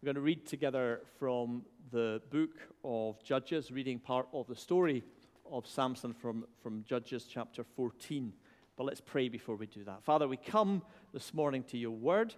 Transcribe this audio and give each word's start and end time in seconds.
We're 0.00 0.06
going 0.06 0.14
to 0.14 0.20
read 0.20 0.46
together 0.46 1.00
from 1.18 1.64
the 1.90 2.22
book 2.30 2.52
of 2.84 3.20
Judges, 3.24 3.72
reading 3.72 3.98
part 3.98 4.28
of 4.32 4.46
the 4.46 4.54
story 4.54 5.02
of 5.50 5.66
Samson 5.66 6.14
from, 6.14 6.44
from 6.62 6.84
Judges 6.84 7.26
chapter 7.28 7.64
14. 7.64 8.32
But 8.76 8.84
let's 8.84 9.00
pray 9.00 9.28
before 9.28 9.56
we 9.56 9.66
do 9.66 9.82
that. 9.82 10.04
Father, 10.04 10.28
we 10.28 10.36
come 10.36 10.82
this 11.12 11.34
morning 11.34 11.64
to 11.64 11.76
your 11.76 11.90
word, 11.90 12.32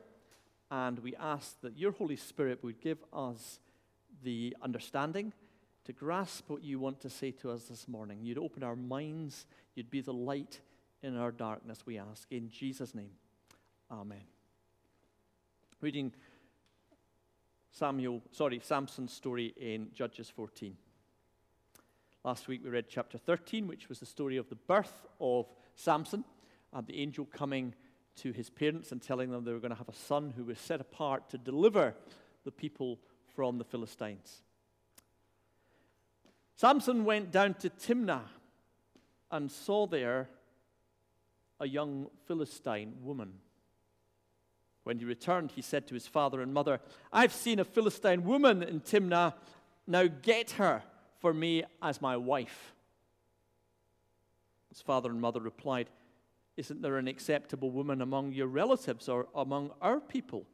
and 0.71 1.01
we 1.01 1.15
ask 1.17 1.61
that 1.61 1.77
your 1.77 1.93
Holy 1.93 2.17
Spirit 2.17 2.65
would 2.65 2.81
give 2.81 2.97
us 3.13 3.61
the 4.23 4.57
understanding 4.63 5.35
to 5.85 5.93
grasp 5.93 6.49
what 6.49 6.65
you 6.65 6.79
want 6.79 6.99
to 7.01 7.11
say 7.11 7.31
to 7.31 7.51
us 7.51 7.65
this 7.65 7.87
morning. 7.87 8.21
You'd 8.23 8.39
open 8.39 8.63
our 8.63 8.77
minds, 8.77 9.45
you'd 9.75 9.91
be 9.91 10.01
the 10.01 10.15
light 10.15 10.61
in 11.03 11.15
our 11.15 11.31
darkness, 11.31 11.81
we 11.85 11.99
ask. 11.99 12.27
In 12.31 12.49
Jesus' 12.49 12.95
name, 12.95 13.11
amen. 13.93 14.23
Reading 15.83 16.15
Samuel, 17.73 18.21
sorry, 18.33 18.61
Samson's 18.63 19.13
story 19.13 19.55
in 19.57 19.89
Judges 19.95 20.29
14. 20.29 20.77
Last 22.25 22.49
week 22.49 22.63
we 22.65 22.71
read 22.71 22.87
chapter 22.89 23.17
13, 23.17 23.67
which 23.67 23.89
was 23.89 24.01
the 24.01 24.07
story 24.07 24.37
of 24.37 24.49
the 24.49 24.57
birth 24.57 25.07
of 25.21 25.47
Samson 25.77 26.25
and 26.73 26.87
the 26.87 27.01
angel 27.01 27.25
coming 27.25 27.75
to 28.17 28.33
his 28.33 28.51
parents 28.51 28.93
and 28.93 29.01
telling 29.01 29.31
them 29.31 29.45
they 29.45 29.53
were 29.53 29.61
going 29.61 29.71
to 29.71 29.79
have 29.79 29.89
a 29.89 29.95
son 29.95 30.35
who 30.37 30.45
was 30.45 30.59
set 30.59 30.81
apart 30.81 31.31
to 31.31 31.39
deliver 31.39 31.95
the 32.45 32.51
people 32.51 32.99
from 33.35 33.57
the 33.57 33.65
Philistines. 33.65 34.43
Samson 36.57 37.05
went 37.05 37.31
down 37.31 37.55
to 37.55 37.71
Timnah 37.71 38.25
and 39.31 39.51
saw 39.51 39.87
there 39.87 40.29
a 41.61 41.67
young 41.67 42.09
Philistine 42.27 42.95
woman 43.01 43.35
when 44.91 44.99
he 44.99 45.05
returned, 45.05 45.53
he 45.53 45.63
said 45.63 45.87
to 45.87 45.95
his 45.95 46.09
father 46.09 46.41
and 46.41 46.53
mother, 46.53 46.81
I've 47.13 47.33
seen 47.33 47.61
a 47.61 47.65
Philistine 47.65 48.25
woman 48.25 48.61
in 48.61 48.81
Timnah. 48.81 49.35
Now 49.87 50.09
get 50.09 50.51
her 50.63 50.83
for 51.21 51.33
me 51.33 51.63
as 51.81 52.03
my 52.03 52.17
wife. 52.17 52.75
His 54.69 54.81
father 54.83 55.11
and 55.11 55.21
mother 55.21 55.39
replied, 55.39 55.91
Isn't 56.57 56.83
there 56.83 56.97
an 56.97 57.07
acceptable 57.07 57.71
woman 57.71 58.03
among 58.03 58.33
your 58.33 58.49
relatives 58.49 59.09
or 59.09 59.29
among 59.33 59.71
our 59.81 60.01
people? 60.01 60.45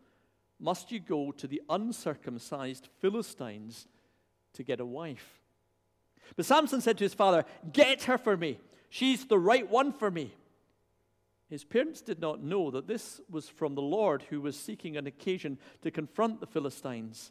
Must 0.60 0.92
you 0.92 1.00
go 1.00 1.32
to 1.32 1.46
the 1.46 1.62
uncircumcised 1.70 2.90
Philistines 3.00 3.88
to 4.52 4.62
get 4.62 4.80
a 4.80 4.84
wife? 4.84 5.40
But 6.36 6.44
Samson 6.44 6.82
said 6.82 6.98
to 6.98 7.04
his 7.04 7.14
father, 7.14 7.46
Get 7.72 8.02
her 8.02 8.18
for 8.18 8.36
me. 8.36 8.58
She's 8.90 9.24
the 9.24 9.38
right 9.38 9.66
one 9.66 9.94
for 9.94 10.10
me. 10.10 10.34
His 11.48 11.64
parents 11.64 12.00
did 12.00 12.20
not 12.20 12.42
know 12.42 12.70
that 12.72 12.88
this 12.88 13.20
was 13.30 13.48
from 13.48 13.74
the 13.74 13.82
Lord 13.82 14.22
who 14.30 14.40
was 14.40 14.58
seeking 14.58 14.96
an 14.96 15.06
occasion 15.06 15.58
to 15.82 15.90
confront 15.90 16.40
the 16.40 16.46
Philistines, 16.46 17.30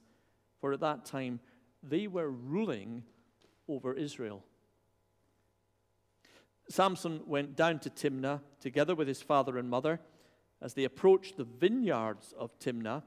for 0.61 0.71
at 0.71 0.79
that 0.79 1.05
time 1.05 1.41
they 1.83 2.07
were 2.07 2.29
ruling 2.29 3.03
over 3.67 3.93
Israel. 3.93 4.43
Samson 6.69 7.21
went 7.25 7.55
down 7.55 7.79
to 7.79 7.89
Timnah 7.89 8.41
together 8.59 8.95
with 8.95 9.07
his 9.07 9.21
father 9.21 9.57
and 9.57 9.69
mother. 9.69 9.99
As 10.61 10.73
they 10.73 10.85
approached 10.85 11.37
the 11.37 11.43
vineyards 11.43 12.33
of 12.37 12.57
Timnah, 12.59 13.03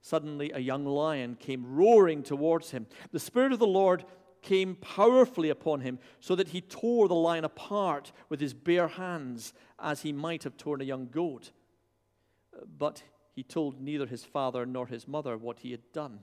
suddenly 0.00 0.50
a 0.52 0.58
young 0.58 0.84
lion 0.84 1.36
came 1.36 1.74
roaring 1.74 2.22
towards 2.22 2.72
him. 2.72 2.86
The 3.12 3.20
Spirit 3.20 3.52
of 3.52 3.60
the 3.60 3.66
Lord 3.66 4.04
came 4.42 4.76
powerfully 4.76 5.50
upon 5.50 5.80
him, 5.80 5.98
so 6.20 6.34
that 6.34 6.48
he 6.48 6.60
tore 6.60 7.08
the 7.08 7.14
lion 7.14 7.44
apart 7.44 8.12
with 8.28 8.40
his 8.40 8.54
bare 8.54 8.88
hands, 8.88 9.52
as 9.78 10.02
he 10.02 10.12
might 10.12 10.44
have 10.44 10.56
torn 10.56 10.80
a 10.80 10.84
young 10.84 11.06
goat. 11.06 11.52
But 12.78 13.02
he 13.34 13.42
told 13.42 13.80
neither 13.80 14.06
his 14.06 14.24
father 14.24 14.66
nor 14.66 14.86
his 14.86 15.06
mother 15.06 15.36
what 15.36 15.60
he 15.60 15.70
had 15.70 15.92
done. 15.92 16.20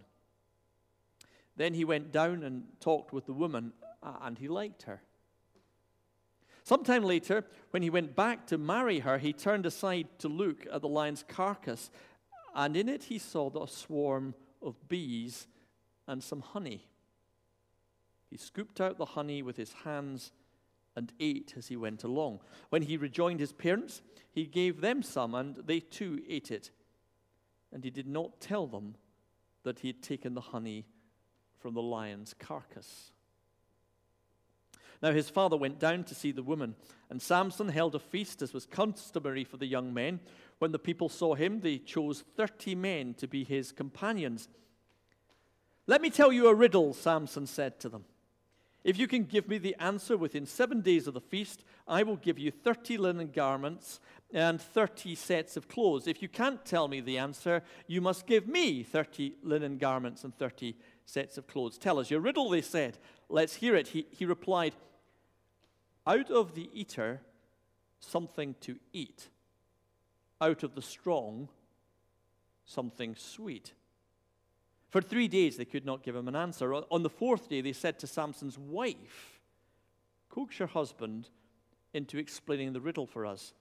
Then 1.56 1.74
he 1.74 1.86
went 1.86 2.12
down 2.12 2.44
and 2.44 2.66
talked 2.80 3.14
with 3.14 3.26
the 3.26 3.34
woman, 3.34 3.74
uh, 4.04 4.16
and 4.22 4.38
he 4.38 4.48
liked 4.48 4.84
her. 4.84 5.02
Sometime 6.64 7.04
later, 7.04 7.46
when 7.70 7.84
he 7.84 7.90
went 7.90 8.16
back 8.16 8.48
to 8.48 8.58
marry 8.58 9.00
her, 9.00 9.20
he 9.20 9.32
turned 9.32 9.66
aside 9.66 10.08
to 10.20 10.28
look 10.28 10.66
at 10.72 10.82
the 10.82 10.88
lion's 10.88 11.24
carcass, 11.28 11.92
and 12.56 12.76
in 12.76 12.90
it 12.90 13.04
he 13.04 13.20
saw 13.20 13.50
a 13.64 13.68
swarm 13.68 14.34
of 14.62 14.76
bees 14.88 15.48
and 16.08 16.24
some 16.24 16.42
honey. 16.42 16.88
He 18.30 18.38
scooped 18.38 18.82
out 18.82 18.98
the 18.98 19.06
honey 19.06 19.42
with 19.42 19.58
his 19.58 19.74
hands 19.84 20.32
and 20.96 21.14
ate 21.20 21.54
as 21.58 21.68
he 21.68 21.76
went 21.76 22.04
along. 22.04 22.40
When 22.70 22.84
he 22.84 22.98
rejoined 22.98 23.40
his 23.40 23.54
parents, 23.54 24.02
he 24.32 24.46
gave 24.46 24.82
them 24.82 25.04
some, 25.04 25.36
and 25.36 25.58
they 25.58 25.80
too 25.80 26.22
ate 26.28 26.52
it. 26.52 26.72
And 27.72 27.84
he 27.84 27.90
did 27.90 28.08
not 28.08 28.40
tell 28.40 28.68
them 28.68 28.96
that 29.64 29.80
he 29.80 29.88
had 29.88 30.02
taken 30.02 30.34
the 30.34 30.42
honey 30.42 30.86
from 31.60 31.74
the 31.74 31.82
lion's 31.82 32.34
carcass. 32.34 33.12
Now 35.02 35.12
his 35.12 35.30
father 35.30 35.58
went 35.58 35.80
down 35.80 36.06
to 36.06 36.16
see 36.16 36.32
the 36.32 36.44
woman, 36.44 36.76
and 37.10 37.22
Samson 37.22 37.68
held 37.68 37.96
a 37.96 38.00
feast 38.00 38.42
as 38.42 38.54
was 38.54 38.66
customary 38.66 39.44
for 39.44 39.58
the 39.58 39.66
young 39.66 39.94
men. 39.94 40.20
When 40.60 40.72
the 40.72 40.80
people 40.80 41.10
saw 41.10 41.36
him, 41.36 41.60
they 41.60 41.78
chose 41.78 42.24
thirty 42.38 42.76
men 42.76 43.14
to 43.16 43.28
be 43.28 43.44
his 43.44 43.72
companions. 43.72 44.48
Let 45.86 46.02
me 46.02 46.10
tell 46.10 46.32
you 46.32 46.48
a 46.48 46.56
riddle, 46.56 46.94
Samson 46.94 47.46
said 47.46 47.80
to 47.82 47.90
them. 47.90 48.06
If 48.86 49.00
you 49.00 49.08
can 49.08 49.24
give 49.24 49.48
me 49.48 49.58
the 49.58 49.76
answer 49.80 50.16
within 50.16 50.46
seven 50.46 50.82
days 50.82 51.08
of 51.08 51.16
the 51.16 51.20
feast, 51.20 51.64
I 51.88 52.04
will 52.04 52.18
give 52.18 52.38
you 52.38 52.52
30 52.52 53.00
linen 53.00 53.32
garments 53.34 54.00
and 54.32 54.62
30 54.62 55.16
sets 55.16 55.58
of 55.58 55.68
clothes. 55.68 56.06
If 56.06 56.22
you 56.22 56.30
can't 56.30 56.64
tell 56.64 56.88
me 56.88 57.02
the 57.02 57.18
answer, 57.18 57.64
you 57.88 58.00
must 58.00 58.28
give 58.28 58.48
me 58.48 58.84
30 58.84 59.38
linen 59.42 59.80
garments 59.80 60.24
and 60.24 60.38
30 60.38 60.76
sets 61.04 61.40
of 61.40 61.48
clothes. 61.48 61.80
Tell 61.80 61.98
us 61.98 62.12
your 62.12 62.20
riddle, 62.20 62.48
they 62.48 62.62
said. 62.62 63.00
Let's 63.28 63.56
hear 63.56 63.76
it. 63.76 63.88
He, 63.88 64.06
he 64.12 64.24
replied, 64.24 64.76
Out 66.06 66.30
of 66.30 66.54
the 66.54 66.70
eater, 66.72 67.22
something 68.00 68.54
to 68.62 68.76
eat. 68.94 69.30
Out 70.40 70.62
of 70.62 70.76
the 70.76 70.84
strong, 70.84 71.50
something 72.66 73.16
sweet. 73.16 73.74
For 74.96 75.02
three 75.02 75.28
days 75.28 75.58
they 75.58 75.66
could 75.66 75.86
not 75.86 76.04
give 76.04 76.16
him 76.16 76.30
an 76.30 76.38
answer. 76.38 76.74
On 76.74 77.04
the 77.04 77.10
fourth 77.10 77.50
day, 77.50 77.60
they 77.60 77.74
said 77.74 78.00
to 78.00 78.08
Samson's 78.08 78.58
wife, 78.58 79.42
Coax 80.30 80.58
your 80.58 80.70
husband 80.70 81.28
into 81.94 82.18
explaining 82.18 82.72
the 82.72 82.80
riddle 82.80 83.06
for 83.06 83.26
us, 83.26 83.52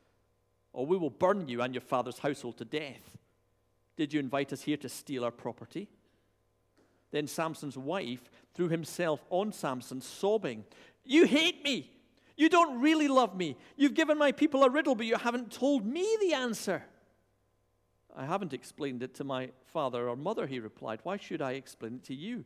or 0.72 0.86
we 0.86 0.96
will 0.96 1.10
burn 1.10 1.48
you 1.48 1.60
and 1.60 1.74
your 1.74 1.80
father's 1.80 2.20
household 2.20 2.58
to 2.58 2.64
death. 2.64 3.18
Did 3.96 4.12
you 4.12 4.20
invite 4.20 4.52
us 4.52 4.62
here 4.62 4.76
to 4.76 4.88
steal 4.88 5.24
our 5.24 5.32
property? 5.32 5.88
Then 7.10 7.26
Samson's 7.26 7.76
wife 7.76 8.30
threw 8.54 8.68
himself 8.68 9.24
on 9.28 9.50
Samson, 9.50 10.00
sobbing, 10.00 10.62
You 11.04 11.24
hate 11.24 11.64
me! 11.64 11.90
You 12.36 12.48
don't 12.48 12.80
really 12.80 13.08
love 13.08 13.36
me. 13.36 13.56
You've 13.76 13.94
given 13.94 14.18
my 14.18 14.30
people 14.30 14.62
a 14.62 14.70
riddle, 14.70 14.94
but 14.94 15.06
you 15.06 15.16
haven't 15.16 15.50
told 15.50 15.84
me 15.84 16.16
the 16.20 16.34
answer. 16.34 16.84
I 18.14 18.24
haven't 18.24 18.52
explained 18.52 19.02
it 19.02 19.14
to 19.14 19.24
my 19.24 19.50
father 19.66 20.08
or 20.08 20.16
mother, 20.16 20.46
he 20.46 20.60
replied. 20.60 21.00
Why 21.02 21.16
should 21.16 21.42
I 21.42 21.52
explain 21.52 21.96
it 21.96 22.04
to 22.04 22.14
you? 22.14 22.44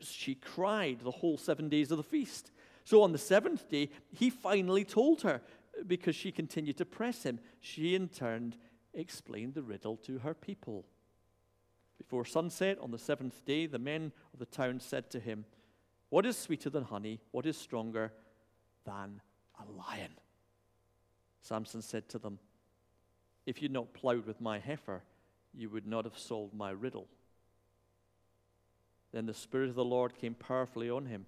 She 0.00 0.34
cried 0.34 1.00
the 1.00 1.10
whole 1.10 1.38
seven 1.38 1.68
days 1.68 1.90
of 1.90 1.96
the 1.96 2.02
feast. 2.02 2.50
So 2.84 3.02
on 3.02 3.12
the 3.12 3.18
seventh 3.18 3.68
day, 3.70 3.90
he 4.12 4.28
finally 4.28 4.84
told 4.84 5.22
her 5.22 5.40
because 5.86 6.14
she 6.14 6.30
continued 6.32 6.76
to 6.78 6.84
press 6.84 7.22
him. 7.22 7.40
She, 7.60 7.94
in 7.94 8.08
turn, 8.08 8.54
explained 8.92 9.54
the 9.54 9.62
riddle 9.62 9.96
to 9.98 10.18
her 10.18 10.34
people. 10.34 10.84
Before 11.98 12.24
sunset 12.24 12.78
on 12.80 12.90
the 12.90 12.98
seventh 12.98 13.44
day, 13.44 13.66
the 13.66 13.78
men 13.78 14.12
of 14.32 14.38
the 14.38 14.46
town 14.46 14.80
said 14.80 15.10
to 15.10 15.20
him, 15.20 15.46
What 16.10 16.26
is 16.26 16.36
sweeter 16.36 16.68
than 16.68 16.84
honey? 16.84 17.20
What 17.30 17.46
is 17.46 17.56
stronger 17.56 18.12
than 18.84 19.22
a 19.58 19.72
lion? 19.72 20.12
Samson 21.40 21.80
said 21.80 22.08
to 22.10 22.18
them, 22.18 22.38
if 23.46 23.62
you'd 23.62 23.72
not 23.72 23.94
plowed 23.94 24.26
with 24.26 24.40
my 24.40 24.58
heifer, 24.58 25.02
you 25.54 25.70
would 25.70 25.86
not 25.86 26.04
have 26.04 26.18
solved 26.18 26.52
my 26.52 26.70
riddle. 26.70 27.06
Then 29.12 29.26
the 29.26 29.34
Spirit 29.34 29.70
of 29.70 29.76
the 29.76 29.84
Lord 29.84 30.14
came 30.14 30.34
powerfully 30.34 30.90
on 30.90 31.06
him, 31.06 31.26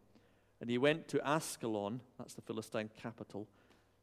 and 0.60 0.68
he 0.68 0.76
went 0.76 1.08
to 1.08 1.26
Ascalon, 1.26 2.00
that's 2.18 2.34
the 2.34 2.42
Philistine 2.42 2.90
capital, 3.00 3.48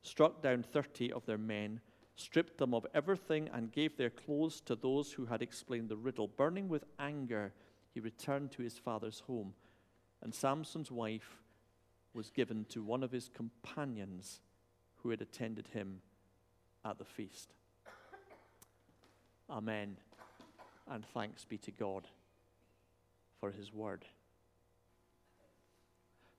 struck 0.01 0.41
down 0.41 0.63
30 0.63 1.11
of 1.11 1.25
their 1.25 1.37
men, 1.37 1.81
stripped 2.15 2.57
them 2.57 2.73
of 2.73 2.87
everything, 2.93 3.49
and 3.53 3.71
gave 3.71 3.97
their 3.97 4.09
clothes 4.09 4.61
to 4.61 4.75
those 4.75 5.11
who 5.11 5.25
had 5.25 5.41
explained 5.41 5.89
the 5.89 5.97
riddle. 5.97 6.27
Burning 6.27 6.69
with 6.69 6.85
anger, 6.97 7.53
he 7.93 7.99
returned 7.99 8.51
to 8.51 8.63
his 8.63 8.77
father's 8.77 9.19
home, 9.27 9.53
and 10.23 10.33
Samson's 10.33 10.91
wife 10.91 11.41
was 12.13 12.31
given 12.31 12.65
to 12.69 12.81
one 12.81 13.03
of 13.03 13.11
his 13.11 13.29
companions 13.29 14.39
who 15.03 15.09
had 15.09 15.21
attended 15.21 15.67
him 15.67 16.01
at 16.85 16.97
the 16.97 17.05
feast. 17.05 17.53
Amen. 19.49 19.97
And 20.89 21.05
thanks 21.13 21.45
be 21.45 21.57
to 21.59 21.71
God 21.71 22.07
for 23.39 23.51
his 23.51 23.73
word. 23.73 24.05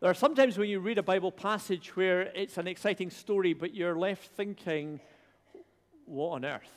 There 0.00 0.10
are 0.10 0.14
sometimes 0.14 0.58
when 0.58 0.68
you 0.68 0.80
read 0.80 0.98
a 0.98 1.02
Bible 1.02 1.32
passage 1.32 1.96
where 1.96 2.22
it's 2.22 2.58
an 2.58 2.66
exciting 2.66 3.10
story, 3.10 3.54
but 3.54 3.74
you're 3.74 3.96
left 3.96 4.28
thinking, 4.32 5.00
what 6.04 6.30
on 6.30 6.44
earth? 6.44 6.70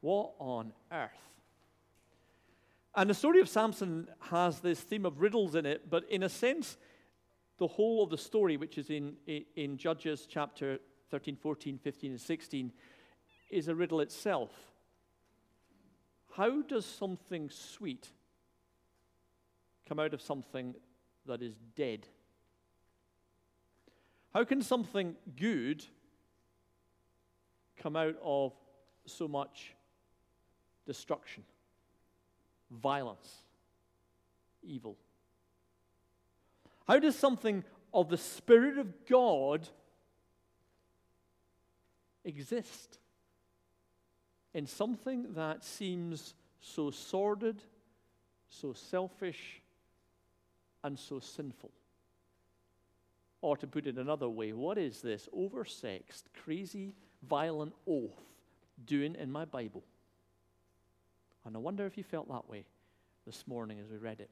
What 0.00 0.32
on 0.38 0.72
earth? 0.92 1.10
And 2.94 3.10
the 3.10 3.14
story 3.14 3.40
of 3.40 3.48
Samson 3.48 4.08
has 4.30 4.60
this 4.60 4.80
theme 4.80 5.04
of 5.04 5.20
riddles 5.20 5.56
in 5.56 5.66
it, 5.66 5.90
but 5.90 6.08
in 6.08 6.22
a 6.22 6.28
sense, 6.28 6.76
the 7.58 7.66
whole 7.66 8.02
of 8.02 8.10
the 8.10 8.18
story, 8.18 8.56
which 8.56 8.78
is 8.78 8.90
in, 8.90 9.14
in 9.56 9.76
Judges 9.76 10.26
chapter 10.28 10.78
13, 11.10 11.36
14, 11.36 11.78
15, 11.78 12.10
and 12.12 12.20
16, 12.20 12.72
is 13.54 13.68
a 13.68 13.74
riddle 13.74 14.00
itself. 14.00 14.50
How 16.32 16.62
does 16.62 16.84
something 16.84 17.48
sweet 17.50 18.08
come 19.88 20.00
out 20.00 20.12
of 20.12 20.20
something 20.20 20.74
that 21.26 21.40
is 21.40 21.54
dead? 21.76 22.08
How 24.32 24.42
can 24.42 24.60
something 24.60 25.14
good 25.36 25.84
come 27.76 27.94
out 27.94 28.16
of 28.24 28.52
so 29.06 29.28
much 29.28 29.72
destruction, 30.84 31.44
violence, 32.72 33.36
evil? 34.64 34.96
How 36.88 36.98
does 36.98 37.14
something 37.16 37.62
of 37.92 38.08
the 38.08 38.18
Spirit 38.18 38.78
of 38.78 39.06
God 39.06 39.68
exist 42.24 42.98
in 44.54 44.66
something 44.66 45.34
that 45.34 45.64
seems 45.64 46.34
so 46.60 46.90
sordid, 46.90 47.60
so 48.48 48.72
selfish, 48.72 49.60
and 50.82 50.98
so 50.98 51.18
sinful? 51.18 51.72
Or 53.40 53.56
to 53.56 53.66
put 53.66 53.86
it 53.86 53.98
another 53.98 54.28
way, 54.28 54.52
what 54.52 54.78
is 54.78 55.02
this 55.02 55.28
oversexed, 55.36 56.22
crazy, 56.44 56.94
violent 57.28 57.74
oath 57.86 58.22
doing 58.86 59.16
in 59.16 59.30
my 59.30 59.44
Bible? 59.44 59.82
And 61.44 61.54
I 61.54 61.58
wonder 61.58 61.84
if 61.84 61.98
you 61.98 62.04
felt 62.04 62.28
that 62.28 62.48
way 62.48 62.64
this 63.26 63.46
morning 63.46 63.80
as 63.80 63.90
we 63.90 63.98
read 63.98 64.20
it. 64.20 64.30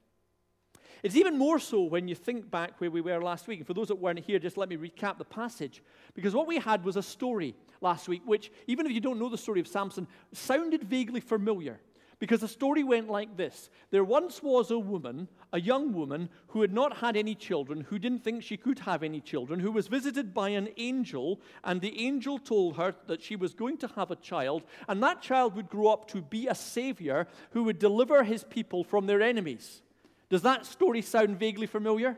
It's 1.01 1.15
even 1.15 1.37
more 1.37 1.59
so 1.59 1.81
when 1.81 2.07
you 2.07 2.15
think 2.15 2.49
back 2.51 2.79
where 2.79 2.91
we 2.91 3.01
were 3.01 3.21
last 3.21 3.47
week. 3.47 3.59
And 3.59 3.67
for 3.67 3.73
those 3.73 3.87
that 3.87 3.95
weren't 3.95 4.19
here, 4.19 4.39
just 4.39 4.57
let 4.57 4.69
me 4.69 4.77
recap 4.77 5.17
the 5.17 5.25
passage. 5.25 5.81
Because 6.13 6.33
what 6.35 6.47
we 6.47 6.59
had 6.59 6.85
was 6.85 6.95
a 6.95 7.03
story 7.03 7.55
last 7.81 8.07
week, 8.07 8.21
which, 8.25 8.51
even 8.67 8.85
if 8.85 8.91
you 8.91 9.01
don't 9.01 9.19
know 9.19 9.29
the 9.29 9.37
story 9.37 9.59
of 9.59 9.67
Samson, 9.67 10.07
sounded 10.31 10.83
vaguely 10.83 11.19
familiar. 11.19 11.79
Because 12.23 12.39
the 12.39 12.47
story 12.47 12.85
went 12.85 13.09
like 13.09 13.35
this 13.35 13.69
There 13.91 14.05
once 14.05 14.41
was 14.41 14.71
a 14.71 14.79
woman, 14.79 15.27
a 15.51 15.59
young 15.59 15.91
woman, 15.91 16.29
who 16.47 16.61
had 16.61 16.71
not 16.71 16.97
had 16.97 17.17
any 17.17 17.35
children, 17.35 17.81
who 17.81 17.99
didn't 17.99 18.23
think 18.23 18.43
she 18.43 18.55
could 18.55 18.79
have 18.79 19.03
any 19.03 19.19
children, 19.19 19.59
who 19.59 19.73
was 19.73 19.87
visited 19.87 20.33
by 20.33 20.49
an 20.49 20.69
angel, 20.77 21.41
and 21.65 21.81
the 21.81 21.99
angel 21.99 22.39
told 22.39 22.77
her 22.77 22.95
that 23.07 23.21
she 23.21 23.35
was 23.35 23.53
going 23.53 23.75
to 23.79 23.87
have 23.97 24.09
a 24.09 24.15
child, 24.15 24.63
and 24.87 25.03
that 25.03 25.21
child 25.21 25.53
would 25.55 25.69
grow 25.69 25.87
up 25.87 26.07
to 26.11 26.21
be 26.21 26.47
a 26.47 26.55
savior 26.55 27.27
who 27.51 27.65
would 27.65 27.77
deliver 27.77 28.23
his 28.23 28.45
people 28.45 28.85
from 28.85 29.05
their 29.05 29.21
enemies. 29.21 29.81
Does 30.29 30.41
that 30.43 30.65
story 30.65 31.01
sound 31.01 31.37
vaguely 31.37 31.67
familiar? 31.67 32.17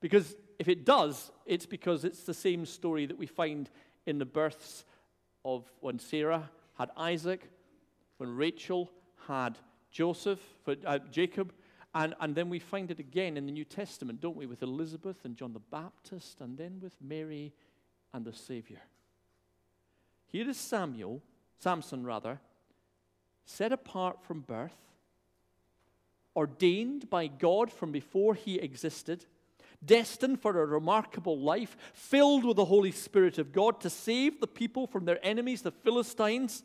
Because 0.00 0.34
if 0.58 0.68
it 0.68 0.84
does, 0.84 1.30
it's 1.46 1.66
because 1.66 2.04
it's 2.04 2.24
the 2.24 2.34
same 2.34 2.66
story 2.66 3.06
that 3.06 3.18
we 3.18 3.26
find 3.26 3.68
in 4.06 4.18
the 4.18 4.24
births 4.24 4.84
of 5.44 5.70
when 5.80 5.98
Sarah 5.98 6.50
had 6.78 6.90
Isaac, 6.96 7.50
when 8.18 8.34
Rachel 8.34 8.90
had 9.26 9.58
Joseph, 9.90 10.40
uh, 10.66 10.98
Jacob, 11.10 11.52
and, 11.94 12.14
and 12.20 12.34
then 12.34 12.48
we 12.48 12.58
find 12.58 12.90
it 12.90 12.98
again 12.98 13.36
in 13.36 13.46
the 13.46 13.52
New 13.52 13.64
Testament, 13.64 14.20
don't 14.20 14.36
we, 14.36 14.46
with 14.46 14.62
Elizabeth 14.62 15.24
and 15.24 15.36
John 15.36 15.52
the 15.52 15.60
Baptist, 15.60 16.40
and 16.40 16.58
then 16.58 16.80
with 16.82 16.94
Mary 17.00 17.52
and 18.12 18.24
the 18.24 18.32
Savior. 18.32 18.80
Here 20.26 20.48
is 20.48 20.56
Samuel, 20.56 21.22
Samson 21.58 22.04
rather, 22.04 22.40
set 23.44 23.70
apart 23.70 24.24
from 24.24 24.40
birth, 24.40 24.76
ordained 26.36 27.08
by 27.10 27.26
God 27.26 27.72
from 27.72 27.92
before 27.92 28.34
he 28.34 28.58
existed, 28.58 29.26
destined 29.84 30.40
for 30.40 30.60
a 30.60 30.66
remarkable 30.66 31.38
life, 31.38 31.76
filled 31.92 32.44
with 32.44 32.56
the 32.56 32.64
Holy 32.64 32.90
Spirit 32.92 33.38
of 33.38 33.52
God 33.52 33.80
to 33.80 33.90
save 33.90 34.40
the 34.40 34.46
people 34.46 34.86
from 34.86 35.04
their 35.04 35.24
enemies, 35.24 35.62
the 35.62 35.70
Philistines. 35.70 36.62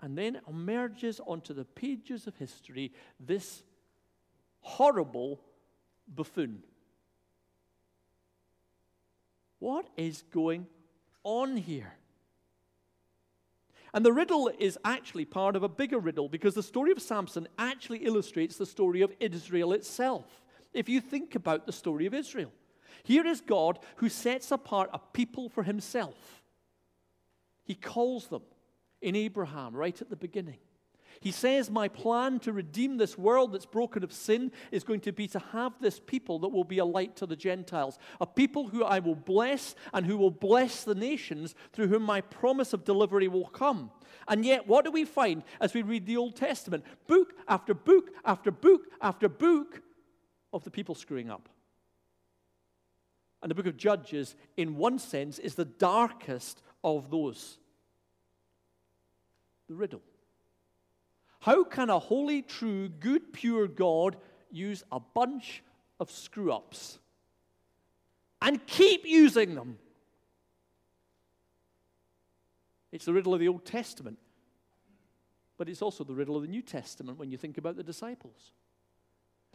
And 0.00 0.18
then 0.18 0.40
emerges 0.48 1.20
onto 1.26 1.54
the 1.54 1.64
pages 1.64 2.26
of 2.26 2.36
history 2.36 2.92
this 3.18 3.62
horrible 4.60 5.40
buffoon. 6.08 6.62
What 9.58 9.88
is 9.96 10.22
going 10.30 10.66
on 11.22 11.56
here? 11.56 11.94
And 13.94 14.04
the 14.04 14.12
riddle 14.12 14.50
is 14.58 14.76
actually 14.84 15.24
part 15.24 15.54
of 15.54 15.62
a 15.62 15.68
bigger 15.68 16.00
riddle 16.00 16.28
because 16.28 16.54
the 16.54 16.64
story 16.64 16.90
of 16.90 17.00
Samson 17.00 17.46
actually 17.58 17.98
illustrates 17.98 18.56
the 18.56 18.66
story 18.66 19.02
of 19.02 19.12
Israel 19.20 19.72
itself. 19.72 20.42
If 20.72 20.88
you 20.88 21.00
think 21.00 21.36
about 21.36 21.64
the 21.64 21.72
story 21.72 22.04
of 22.04 22.12
Israel, 22.12 22.50
here 23.04 23.24
is 23.24 23.40
God 23.40 23.78
who 23.96 24.08
sets 24.08 24.50
apart 24.50 24.90
a 24.92 24.98
people 24.98 25.48
for 25.48 25.62
himself. 25.62 26.42
He 27.62 27.76
calls 27.76 28.26
them 28.26 28.42
in 29.00 29.14
Abraham 29.14 29.74
right 29.76 29.98
at 30.02 30.10
the 30.10 30.16
beginning. 30.16 30.58
He 31.20 31.30
says, 31.30 31.70
My 31.70 31.88
plan 31.88 32.38
to 32.40 32.52
redeem 32.52 32.96
this 32.96 33.16
world 33.16 33.52
that's 33.52 33.66
broken 33.66 34.02
of 34.02 34.12
sin 34.12 34.52
is 34.70 34.84
going 34.84 35.00
to 35.00 35.12
be 35.12 35.26
to 35.28 35.38
have 35.38 35.72
this 35.80 36.00
people 36.00 36.38
that 36.40 36.48
will 36.48 36.64
be 36.64 36.78
a 36.78 36.84
light 36.84 37.16
to 37.16 37.26
the 37.26 37.36
Gentiles, 37.36 37.98
a 38.20 38.26
people 38.26 38.68
who 38.68 38.84
I 38.84 38.98
will 38.98 39.14
bless 39.14 39.74
and 39.92 40.06
who 40.06 40.16
will 40.16 40.30
bless 40.30 40.84
the 40.84 40.94
nations 40.94 41.54
through 41.72 41.88
whom 41.88 42.02
my 42.02 42.20
promise 42.20 42.72
of 42.72 42.84
delivery 42.84 43.28
will 43.28 43.46
come. 43.46 43.90
And 44.28 44.44
yet, 44.44 44.66
what 44.66 44.84
do 44.84 44.90
we 44.90 45.04
find 45.04 45.42
as 45.60 45.74
we 45.74 45.82
read 45.82 46.06
the 46.06 46.16
Old 46.16 46.36
Testament? 46.36 46.84
Book 47.06 47.34
after 47.48 47.74
book 47.74 48.10
after 48.24 48.50
book 48.50 48.82
after 49.00 49.28
book 49.28 49.82
of 50.52 50.64
the 50.64 50.70
people 50.70 50.94
screwing 50.94 51.30
up. 51.30 51.48
And 53.42 53.50
the 53.50 53.54
book 53.54 53.66
of 53.66 53.76
Judges, 53.76 54.36
in 54.56 54.76
one 54.76 54.98
sense, 54.98 55.38
is 55.38 55.54
the 55.54 55.66
darkest 55.66 56.62
of 56.82 57.10
those. 57.10 57.58
The 59.68 59.74
riddle. 59.74 60.00
How 61.44 61.62
can 61.62 61.90
a 61.90 61.98
holy, 61.98 62.40
true, 62.40 62.88
good, 62.88 63.34
pure 63.34 63.68
God 63.68 64.16
use 64.50 64.82
a 64.90 64.98
bunch 64.98 65.62
of 66.00 66.10
screw 66.10 66.50
ups 66.50 66.98
and 68.40 68.66
keep 68.66 69.04
using 69.04 69.54
them? 69.54 69.76
It's 72.90 73.04
the 73.04 73.12
riddle 73.12 73.34
of 73.34 73.40
the 73.40 73.48
Old 73.48 73.66
Testament, 73.66 74.16
but 75.58 75.68
it's 75.68 75.82
also 75.82 76.02
the 76.02 76.14
riddle 76.14 76.34
of 76.34 76.40
the 76.40 76.48
New 76.48 76.62
Testament 76.62 77.18
when 77.18 77.30
you 77.30 77.36
think 77.36 77.58
about 77.58 77.76
the 77.76 77.82
disciples. 77.82 78.52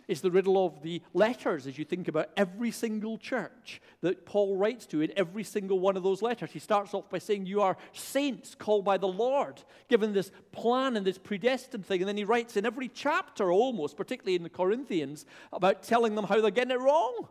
It's 0.08 0.22
the 0.22 0.32
riddle 0.32 0.66
of 0.66 0.82
the 0.82 1.02
letters 1.14 1.68
as 1.68 1.78
you 1.78 1.86
think 1.86 2.08
about 2.08 2.30
every 2.36 2.72
single 2.72 3.18
church 3.18 3.82
that 4.02 4.26
Paul 4.26 4.58
writes 4.58 4.86
to 4.88 5.02
in 5.02 5.12
every 5.16 5.44
single 5.44 5.80
one 5.80 5.98
of 5.98 6.04
those 6.04 6.22
letters. 6.22 6.52
He 6.52 6.60
starts 6.60 6.94
off 6.94 7.10
by 7.10 7.20
saying, 7.20 7.46
You 7.46 7.62
are 7.62 7.78
saints 7.94 8.56
called 8.56 8.86
by 8.86 8.98
the 8.98 9.08
Lord, 9.08 9.62
given 9.88 10.14
this 10.14 10.32
plan 10.52 10.98
and 10.98 11.06
this 11.06 11.18
predestined 11.18 11.86
thing. 11.86 12.02
And 12.02 12.08
then 12.08 12.18
he 12.18 12.24
writes 12.24 12.58
in 12.58 12.66
every 12.66 12.88
chapter 12.88 13.52
almost, 13.52 13.98
particularly 13.98 14.36
in 14.36 14.44
the 14.44 14.50
Corinthians, 14.50 15.26
about 15.54 15.84
telling 15.84 16.16
them 16.16 16.26
how 16.26 16.42
they're 16.42 16.52
getting 16.52 16.72
it 16.72 16.80
wrong, 16.80 17.28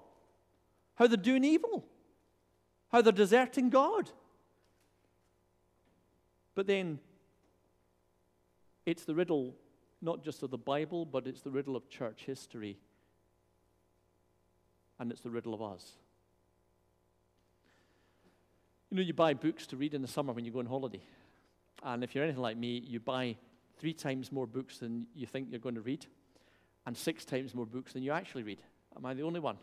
how 0.95 1.07
they're 1.07 1.17
doing 1.17 1.45
evil, 1.45 1.85
how 2.91 3.03
they're 3.03 3.13
deserting 3.13 3.71
God. 3.71 4.11
But 6.55 6.67
then 6.67 6.99
it's 8.85 9.05
the 9.05 9.15
riddle 9.15 9.55
not 10.01 10.23
just 10.23 10.43
of 10.43 10.51
the 10.51 10.59
Bible, 10.59 11.05
but 11.05 11.27
it's 11.27 11.43
the 11.43 11.51
riddle 11.51 11.77
of 11.77 11.89
church 11.89 12.25
history. 12.25 12.79
And 14.99 15.11
it's 15.11 15.21
the 15.21 15.31
riddle 15.31 15.55
of 15.55 15.63
us. 15.63 15.93
You 18.91 18.97
know, 18.97 19.03
you 19.03 19.13
buy 19.13 19.35
books 19.35 19.67
to 19.69 19.77
read 19.77 19.95
in 19.95 20.03
the 20.03 20.09
summer 20.09 20.33
when 20.33 20.45
you 20.45 20.51
go 20.51 20.61
on 20.61 20.67
holiday. 20.67 21.03
And 21.83 22.03
if 22.03 22.15
you're 22.15 22.25
anything 22.25 22.43
like 22.43 22.57
me, 22.57 22.83
you 22.87 23.01
buy 23.01 23.37
three 23.79 23.93
times 23.93 24.33
more 24.33 24.47
books 24.47 24.79
than 24.79 25.07
you 25.15 25.27
think 25.27 25.49
you're 25.51 25.61
going 25.61 25.77
to 25.77 25.81
read, 25.81 26.07
and 26.87 26.97
six 26.97 27.25
times 27.25 27.55
more 27.55 27.67
books 27.67 27.93
than 27.93 28.03
you 28.03 28.11
actually 28.11 28.43
read. 28.43 28.61
Am 28.97 29.07
I 29.07 29.15
the 29.15 29.23
only 29.23 29.41
one? 29.41 29.57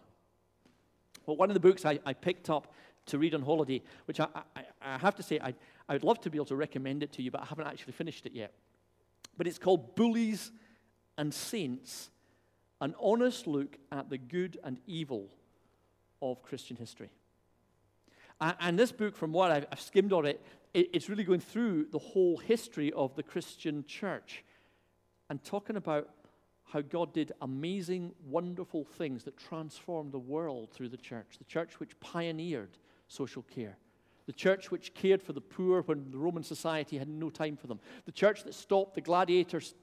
Well, 1.26 1.36
one 1.36 1.50
of 1.50 1.54
the 1.54 1.60
books 1.60 1.86
I, 1.86 2.00
I 2.06 2.14
picked 2.14 2.50
up 2.50 2.74
to 3.08 3.18
read 3.18 3.36
on 3.36 3.42
holiday, 3.42 3.82
which 4.06 4.20
I, 4.20 4.28
I, 4.56 4.62
I 4.82 4.98
have 5.00 5.16
to 5.16 5.24
say, 5.24 5.40
I, 5.40 5.54
I 5.90 5.94
would 5.94 6.04
love 6.04 6.22
to 6.22 6.30
be 6.30 6.38
able 6.38 6.46
to 6.46 6.56
recommend 6.56 7.04
it 7.04 7.12
to 7.14 7.22
you, 7.22 7.32
but 7.32 7.42
I 7.42 7.46
haven't 7.46 7.68
actually 7.68 7.94
finished 7.94 8.26
it 8.26 8.34
yet 8.34 8.54
but 9.38 9.48
it's 9.48 9.60
called 9.60 9.96
Bullies 9.96 10.52
and 11.18 11.34
Saints 11.34 12.10
An 12.82 12.96
Honest 13.00 13.48
Look 13.48 13.78
at 13.92 14.10
the 14.10 14.18
Good 14.18 14.58
and 14.64 14.80
Evil 14.86 15.30
of 16.22 16.42
Christian 16.42 16.78
History. 16.78 17.10
And 18.40 18.78
this 18.78 18.92
book, 18.92 19.16
from 19.16 19.32
what 19.32 19.52
I've 19.52 19.80
skimmed 19.80 20.12
on 20.12 20.26
it, 20.26 20.44
it's 20.74 21.08
really 21.10 21.24
going 21.24 21.40
through 21.40 21.86
the 21.92 22.00
whole 22.00 22.38
history 22.38 22.92
of 22.92 23.16
the 23.16 23.24
Christian 23.24 23.86
church 23.86 24.44
and 25.30 25.42
talking 25.44 25.78
about 25.78 26.10
how 26.66 26.82
God 26.82 27.14
did 27.14 27.32
amazing, 27.42 28.12
wonderful 28.28 28.84
things 28.84 29.24
that 29.24 29.38
transformed 29.38 30.12
the 30.12 30.20
world 30.20 30.72
through 30.72 30.90
the 30.90 30.98
church. 30.98 31.38
The 31.38 31.46
church 31.46 31.80
which 31.80 31.98
pioneered 32.02 32.78
social 33.08 33.44
care, 33.44 33.78
the 34.26 34.34
church 34.34 34.72
which 34.72 34.94
cared 34.94 35.22
for 35.22 35.34
the 35.34 35.42
poor 35.42 35.82
when 35.84 36.12
the 36.12 36.18
Roman 36.18 36.44
society 36.44 36.98
had 36.98 37.08
no 37.08 37.30
time 37.30 37.56
for 37.58 37.68
them, 37.68 37.80
the 38.06 38.12
church 38.12 38.44
that 38.44 38.54
stopped 38.54 38.96
the 38.96 39.02
gladiators 39.02 39.76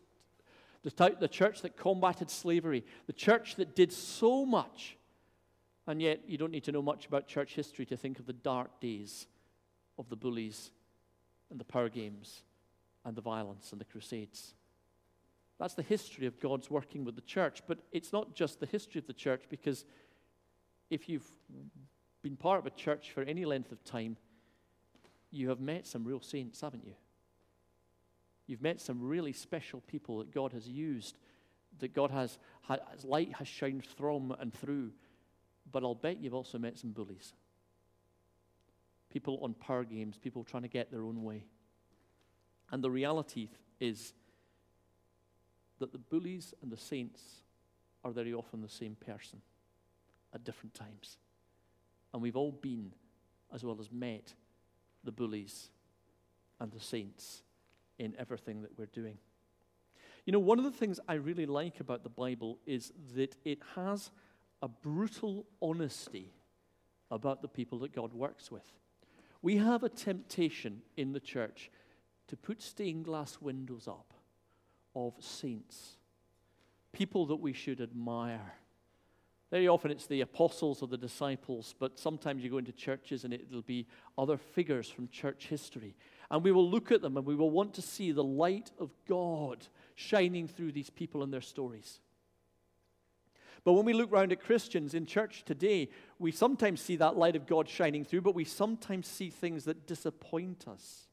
the, 0.83 1.17
the 1.19 1.29
church 1.29 1.63
that 1.63 1.77
combated 1.77 2.31
slavery, 2.31 2.85
the 3.07 3.13
church 3.13 3.57
that 3.57 3.77
did 3.77 3.93
so 3.93 4.45
much. 4.45 4.97
And 5.87 6.01
yet, 6.01 6.21
you 6.27 6.39
don't 6.39 6.53
need 6.53 6.65
to 6.65 6.73
know 6.73 6.83
much 6.83 7.07
about 7.07 7.27
church 7.27 7.55
history 7.55 7.87
to 7.87 7.97
think 7.97 8.19
of 8.19 8.27
the 8.27 8.33
dark 8.33 8.81
days 8.81 9.27
of 9.99 10.09
the 10.09 10.17
bullies 10.17 10.71
and 11.51 11.59
the 11.59 11.65
power 11.65 11.89
games 11.89 12.43
and 13.05 13.17
the 13.17 13.21
violence 13.21 13.73
and 13.73 13.81
the 13.81 13.85
crusades. 13.85 14.55
That's 15.59 15.75
the 15.75 15.83
history 15.83 16.27
of 16.27 16.41
God's 16.41 16.71
working 16.71 17.05
with 17.05 17.15
the 17.15 17.23
church. 17.23 17.63
But 17.67 17.79
it's 17.93 18.13
not 18.13 18.35
just 18.35 18.61
the 18.61 18.67
history 18.67 18.99
of 18.99 19.07
the 19.07 19.13
church, 19.13 19.43
because 19.49 19.85
if 20.91 21.09
you've 21.09 21.31
been 22.23 22.37
part 22.37 22.61
of 22.61 22.67
a 22.67 22.71
church 22.71 23.11
for 23.13 23.23
any 23.23 23.45
length 23.45 23.73
of 23.73 23.83
time, 23.85 24.17
you 25.33 25.49
have 25.49 25.61
met 25.61 25.87
some 25.87 26.05
real 26.05 26.21
saints, 26.21 26.61
haven't 26.61 26.85
you? 26.85 26.95
You've 28.47 28.63
met 28.63 28.81
some 28.81 29.01
really 29.01 29.33
special 29.33 29.81
people 29.87 30.19
that 30.19 30.33
God 30.33 30.53
has 30.53 30.69
used, 30.69 31.17
that 31.79 31.95
God 31.95 32.11
has, 32.11 32.39
has 32.69 32.79
light 33.05 33.33
has 33.35 33.49
shined 33.49 33.87
from 33.87 34.35
and 34.39 34.53
through. 34.53 34.93
But 35.71 35.83
I'll 35.83 35.95
bet 35.95 36.21
you've 36.21 36.35
also 36.35 36.59
met 36.59 36.79
some 36.79 36.91
bullies. 36.91 37.33
People 39.11 39.39
on 39.43 39.55
power 39.55 39.85
games, 39.85 40.19
people 40.19 40.45
trying 40.45 40.65
to 40.65 40.69
get 40.69 40.91
their 40.91 41.03
own 41.03 41.23
way. 41.23 41.45
And 42.71 42.83
the 42.85 42.91
reality 42.91 43.49
is 43.81 44.13
that 45.79 45.93
the 45.93 45.99
bullies 45.99 46.53
and 46.63 46.71
the 46.71 46.77
saints 46.77 47.23
are 48.05 48.11
very 48.11 48.35
often 48.35 48.61
the 48.61 48.69
same 48.69 48.97
person 48.97 49.41
at 50.35 50.45
different 50.45 50.75
times. 50.75 51.19
And 52.13 52.23
we've 52.23 52.37
all 52.37 52.53
been, 52.53 52.93
as 53.55 53.65
well 53.65 53.79
as 53.81 53.91
met, 53.91 54.35
the 55.05 55.13
bullies 55.13 55.71
and 56.61 56.73
the 56.73 56.81
saints 56.81 57.43
in 57.99 58.15
everything 58.19 58.63
that 58.63 58.79
we're 58.79 58.87
doing. 58.87 59.19
You 60.25 60.33
know, 60.33 60.39
one 60.39 60.59
of 60.59 60.65
the 60.65 60.71
things 60.71 61.01
I 61.09 61.15
really 61.15 61.47
like 61.47 61.81
about 61.81 62.05
the 62.05 62.09
Bible 62.09 62.59
is 62.67 62.93
that 63.15 63.35
it 63.45 63.59
has 63.75 64.11
a 64.63 64.69
brutal 64.69 65.47
honesty 65.61 66.33
about 67.11 67.43
the 67.43 67.49
people 67.49 67.79
that 67.81 67.93
God 67.93 68.13
works 68.13 68.51
with. 68.51 68.63
We 69.43 69.57
have 69.57 69.83
a 69.83 69.89
temptation 69.89 70.83
in 70.97 71.13
the 71.13 71.21
church 71.21 71.71
to 72.29 72.37
put 72.37 72.63
stained 72.63 73.05
glass 73.05 73.39
windows 73.41 73.89
up 73.89 74.15
of 74.95 75.15
saints, 75.19 75.97
people 76.93 77.27
that 77.27 77.37
we 77.37 77.53
should 77.53 77.81
admire. 77.81 78.55
Very 79.53 79.69
often 79.69 79.91
it's 79.91 80.07
the 80.07 80.23
apostles 80.23 80.81
or 80.81 80.89
the 80.89 80.97
disciples, 80.97 81.75
but 81.79 81.99
sometimes 81.99 82.43
you 82.43 82.49
go 82.49 82.57
into 82.57 82.73
churches 82.73 83.25
and 83.25 83.35
it'll 83.35 83.61
be 83.61 83.87
other 84.17 84.39
figures 84.39 84.89
from 84.89 85.09
church 85.09 85.49
history. 85.49 85.95
And 86.31 86.43
we 86.43 86.53
will 86.53 86.69
look 86.69 86.91
at 86.91 87.03
them 87.03 87.19
and 87.19 87.27
we 87.27 87.35
will 87.35 87.51
want 87.51 87.75
to 87.75 87.83
see 87.83 88.13
the 88.13 88.25
light 88.25 88.71
of 88.81 88.91
God 89.07 89.67
shining 89.95 90.49
through 90.49 90.73
these 90.73 90.89
people 90.89 91.23
and 91.23 91.31
their 91.31 91.43
stories. 91.43 92.01
But 93.63 93.75
when 93.75 93.85
we 93.85 93.93
look 93.93 94.11
around 94.11 94.33
at 94.33 94.43
Christians 94.43 94.95
in 94.95 95.05
church 95.05 95.45
today, 95.45 95.91
we 96.19 96.33
sometimes 96.33 96.81
see 96.81 96.97
that 96.97 97.19
light 97.19 97.37
of 97.37 97.47
God 97.47 97.69
shining 97.69 98.07
through, 98.07 98.23
but 98.23 98.35
we 98.35 98.47
sometimes 98.47 99.07
see 99.07 99.29
things 99.29 99.65
that 99.65 99.87
disappoint 99.87 100.67
us. 100.67 101.09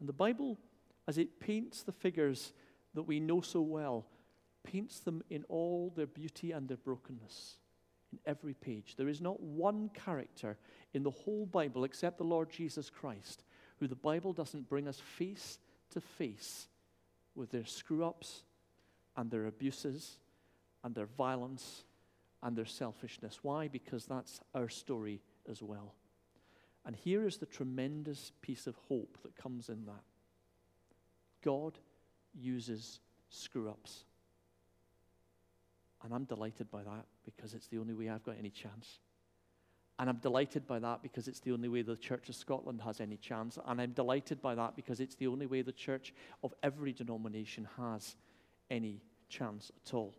And 0.00 0.08
the 0.08 0.12
Bible 0.12 0.58
as 1.06 1.16
it 1.16 1.40
paints 1.40 1.82
the 1.82 1.92
figures 1.92 2.52
that 2.92 3.04
we 3.04 3.20
know 3.20 3.40
so 3.40 3.62
well, 3.62 4.04
paints 4.64 5.00
them 5.00 5.22
in 5.30 5.44
all 5.48 5.92
their 5.96 6.06
beauty 6.06 6.52
and 6.52 6.68
their 6.68 6.76
brokenness 6.76 7.56
in 8.12 8.18
every 8.26 8.54
page. 8.54 8.94
There 8.96 9.08
is 9.08 9.20
not 9.20 9.40
one 9.40 9.90
character 9.90 10.56
in 10.94 11.02
the 11.02 11.10
whole 11.10 11.46
Bible 11.46 11.84
except 11.84 12.18
the 12.18 12.24
Lord 12.24 12.50
Jesus 12.50 12.90
Christ 12.90 13.44
who 13.78 13.86
the 13.86 13.94
Bible 13.94 14.32
doesn't 14.32 14.68
bring 14.68 14.88
us 14.88 14.98
face 14.98 15.58
to 15.90 16.00
face 16.00 16.68
with 17.34 17.50
their 17.50 17.64
screw 17.64 18.04
ups 18.04 18.42
and 19.16 19.30
their 19.30 19.46
abuses 19.46 20.18
and 20.84 20.94
their 20.94 21.06
violence 21.06 21.84
and 22.42 22.56
their 22.56 22.66
selfishness. 22.66 23.38
Why? 23.42 23.68
Because 23.68 24.06
that's 24.06 24.40
our 24.54 24.68
story 24.68 25.20
as 25.48 25.62
well. 25.62 25.94
And 26.84 26.96
here 26.96 27.26
is 27.26 27.36
the 27.36 27.46
tremendous 27.46 28.32
piece 28.40 28.66
of 28.66 28.76
hope 28.88 29.18
that 29.22 29.36
comes 29.36 29.68
in 29.68 29.84
that. 29.86 30.02
God 31.42 31.78
uses 32.34 33.00
screw 33.30 33.68
ups. 33.68 34.04
And 36.02 36.14
I'm 36.14 36.24
delighted 36.24 36.70
by 36.70 36.82
that 36.84 37.06
because 37.24 37.54
it's 37.54 37.66
the 37.68 37.78
only 37.78 37.94
way 37.94 38.08
I've 38.08 38.22
got 38.22 38.36
any 38.38 38.50
chance. 38.50 39.00
And 39.98 40.08
I'm 40.08 40.18
delighted 40.18 40.66
by 40.66 40.78
that 40.78 41.02
because 41.02 41.26
it's 41.26 41.40
the 41.40 41.50
only 41.50 41.68
way 41.68 41.82
the 41.82 41.96
Church 41.96 42.28
of 42.28 42.36
Scotland 42.36 42.80
has 42.82 43.00
any 43.00 43.16
chance. 43.16 43.58
And 43.66 43.80
I'm 43.80 43.92
delighted 43.92 44.40
by 44.40 44.54
that 44.54 44.76
because 44.76 45.00
it's 45.00 45.16
the 45.16 45.26
only 45.26 45.46
way 45.46 45.62
the 45.62 45.72
church 45.72 46.14
of 46.44 46.54
every 46.62 46.92
denomination 46.92 47.66
has 47.76 48.14
any 48.70 49.02
chance 49.28 49.72
at 49.84 49.94
all. 49.94 50.14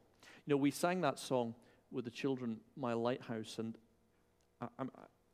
You 0.46 0.52
know, 0.52 0.58
we 0.58 0.72
sang 0.72 1.00
that 1.02 1.18
song 1.18 1.56
with 1.92 2.04
the 2.04 2.12
children, 2.12 2.60
My 2.76 2.94
Lighthouse, 2.94 3.58
and 3.58 3.78
I, 4.62 4.68
I, 4.80 4.86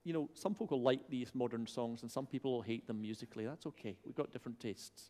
you 0.03 0.13
know, 0.13 0.29
some 0.33 0.53
people 0.53 0.79
like 0.81 1.09
these 1.09 1.33
modern 1.33 1.65
songs 1.65 2.03
and 2.03 2.11
some 2.11 2.27
people 2.27 2.53
will 2.53 2.61
hate 2.61 2.85
them 2.85 3.01
musically. 3.01 3.45
That's 3.45 3.65
okay. 3.65 3.97
We've 4.05 4.15
got 4.15 4.31
different 4.31 4.59
tastes. 4.59 5.09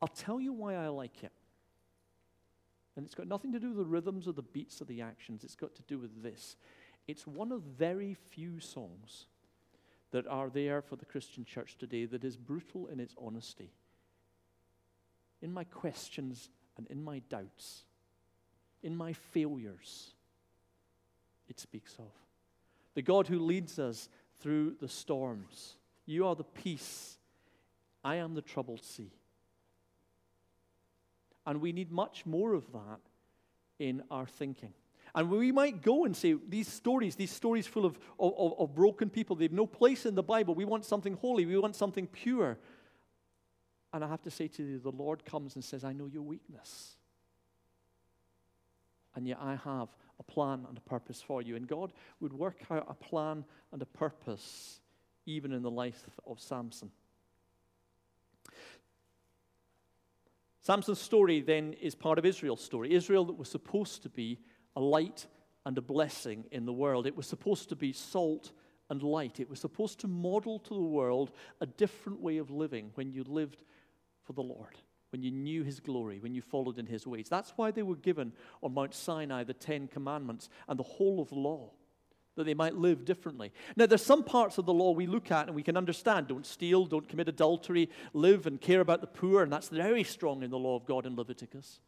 I'll 0.00 0.08
tell 0.08 0.40
you 0.40 0.52
why 0.52 0.76
I 0.76 0.86
like 0.88 1.24
it. 1.24 1.32
And 2.98 3.06
it's 3.06 3.14
got 3.14 3.28
nothing 3.28 3.52
to 3.52 3.60
do 3.60 3.68
with 3.68 3.76
the 3.76 3.84
rhythms 3.84 4.26
or 4.26 4.32
the 4.32 4.42
beats 4.42 4.82
or 4.82 4.84
the 4.86 5.02
actions. 5.02 5.44
It's 5.44 5.54
got 5.54 5.72
to 5.76 5.82
do 5.82 5.98
with 5.98 6.20
this. 6.20 6.56
It's 7.06 7.28
one 7.28 7.52
of 7.52 7.62
very 7.62 8.12
few 8.12 8.58
songs 8.58 9.26
that 10.10 10.26
are 10.26 10.50
there 10.50 10.82
for 10.82 10.96
the 10.96 11.04
Christian 11.04 11.44
church 11.44 11.76
today 11.78 12.06
that 12.06 12.24
is 12.24 12.36
brutal 12.36 12.88
in 12.88 12.98
its 12.98 13.14
honesty. 13.16 13.70
In 15.40 15.52
my 15.52 15.62
questions 15.62 16.50
and 16.76 16.88
in 16.88 17.00
my 17.00 17.20
doubts, 17.30 17.84
in 18.82 18.96
my 18.96 19.12
failures, 19.12 20.10
it 21.48 21.60
speaks 21.60 21.94
of. 22.00 22.10
The 22.94 23.02
God 23.02 23.28
who 23.28 23.38
leads 23.38 23.78
us 23.78 24.08
through 24.40 24.74
the 24.80 24.88
storms. 24.88 25.76
You 26.04 26.26
are 26.26 26.34
the 26.34 26.42
peace. 26.42 27.16
I 28.02 28.16
am 28.16 28.34
the 28.34 28.42
troubled 28.42 28.82
sea. 28.82 29.12
And 31.48 31.62
we 31.62 31.72
need 31.72 31.90
much 31.90 32.26
more 32.26 32.52
of 32.52 32.70
that 32.72 33.00
in 33.78 34.02
our 34.10 34.26
thinking. 34.26 34.74
And 35.14 35.30
we 35.30 35.50
might 35.50 35.80
go 35.80 36.04
and 36.04 36.14
say, 36.14 36.36
these 36.46 36.68
stories, 36.68 37.16
these 37.16 37.30
stories 37.30 37.66
full 37.66 37.86
of, 37.86 37.98
of, 38.20 38.52
of, 38.58 38.74
broken 38.74 39.08
people, 39.08 39.34
they 39.34 39.46
have 39.46 39.52
no 39.52 39.66
place 39.66 40.04
in 40.04 40.14
the 40.14 40.22
Bible. 40.22 40.54
We 40.54 40.66
want 40.66 40.84
something 40.84 41.14
holy, 41.14 41.46
we 41.46 41.56
want 41.56 41.74
something 41.74 42.06
pure. 42.06 42.58
And 43.94 44.04
I 44.04 44.08
have 44.08 44.20
to 44.24 44.30
say 44.30 44.48
to 44.48 44.62
you, 44.62 44.78
the 44.78 44.92
Lord 44.92 45.24
comes 45.24 45.54
and 45.54 45.64
says, 45.64 45.84
I 45.84 45.94
know 45.94 46.04
your 46.04 46.20
weakness. 46.20 46.96
And 49.14 49.26
yet 49.26 49.38
I 49.40 49.52
have 49.64 49.88
a 50.20 50.22
plan 50.22 50.66
and 50.68 50.76
a 50.76 50.82
purpose 50.82 51.22
for 51.22 51.40
you. 51.40 51.56
And 51.56 51.66
God 51.66 51.94
would 52.20 52.34
work 52.34 52.58
out 52.70 52.84
a 52.90 52.94
plan 52.94 53.46
and 53.72 53.80
a 53.80 53.86
purpose 53.86 54.80
even 55.24 55.54
in 55.54 55.62
the 55.62 55.70
life 55.70 56.04
of 56.26 56.40
Samson. 56.40 56.90
Samson's 60.68 61.00
story 61.00 61.40
then 61.40 61.72
is 61.80 61.94
part 61.94 62.18
of 62.18 62.26
Israel's 62.26 62.62
story. 62.62 62.92
Israel 62.92 63.24
that 63.24 63.38
was 63.38 63.48
supposed 63.48 64.02
to 64.02 64.10
be 64.10 64.38
a 64.76 64.80
light 64.80 65.26
and 65.64 65.78
a 65.78 65.80
blessing 65.80 66.44
in 66.52 66.66
the 66.66 66.72
world. 66.74 67.06
It 67.06 67.16
was 67.16 67.26
supposed 67.26 67.70
to 67.70 67.74
be 67.74 67.90
salt 67.94 68.52
and 68.90 69.02
light. 69.02 69.40
It 69.40 69.48
was 69.48 69.60
supposed 69.60 69.98
to 70.00 70.08
model 70.08 70.58
to 70.58 70.74
the 70.74 70.80
world 70.82 71.30
a 71.62 71.66
different 71.66 72.20
way 72.20 72.36
of 72.36 72.50
living 72.50 72.90
when 72.96 73.10
you 73.10 73.24
lived 73.24 73.62
for 74.24 74.34
the 74.34 74.42
Lord, 74.42 74.76
when 75.08 75.22
you 75.22 75.30
knew 75.30 75.62
His 75.62 75.80
glory, 75.80 76.20
when 76.20 76.34
you 76.34 76.42
followed 76.42 76.78
in 76.78 76.84
His 76.84 77.06
ways. 77.06 77.30
That's 77.30 77.54
why 77.56 77.70
they 77.70 77.82
were 77.82 77.96
given 77.96 78.34
on 78.62 78.74
Mount 78.74 78.92
Sinai 78.92 79.44
the 79.44 79.54
Ten 79.54 79.88
Commandments 79.88 80.50
and 80.68 80.78
the 80.78 80.82
whole 80.82 81.22
of 81.22 81.32
law 81.32 81.70
that 82.38 82.44
they 82.44 82.54
might 82.54 82.74
live 82.74 83.04
differently. 83.04 83.52
Now, 83.76 83.86
there's 83.86 84.04
some 84.04 84.24
parts 84.24 84.56
of 84.56 84.64
the 84.64 84.72
law 84.72 84.92
we 84.92 85.06
look 85.06 85.30
at 85.30 85.46
and 85.46 85.54
we 85.54 85.62
can 85.62 85.76
understand. 85.76 86.28
Don't 86.28 86.46
steal, 86.46 86.86
don't 86.86 87.08
commit 87.08 87.28
adultery, 87.28 87.90
live 88.14 88.46
and 88.46 88.60
care 88.60 88.80
about 88.80 89.02
the 89.02 89.06
poor, 89.06 89.42
and 89.42 89.52
that's 89.52 89.68
very 89.68 90.04
strong 90.04 90.42
in 90.42 90.50
the 90.50 90.58
law 90.58 90.76
of 90.76 90.86
God 90.86 91.04
in 91.04 91.14
Leviticus. 91.14 91.80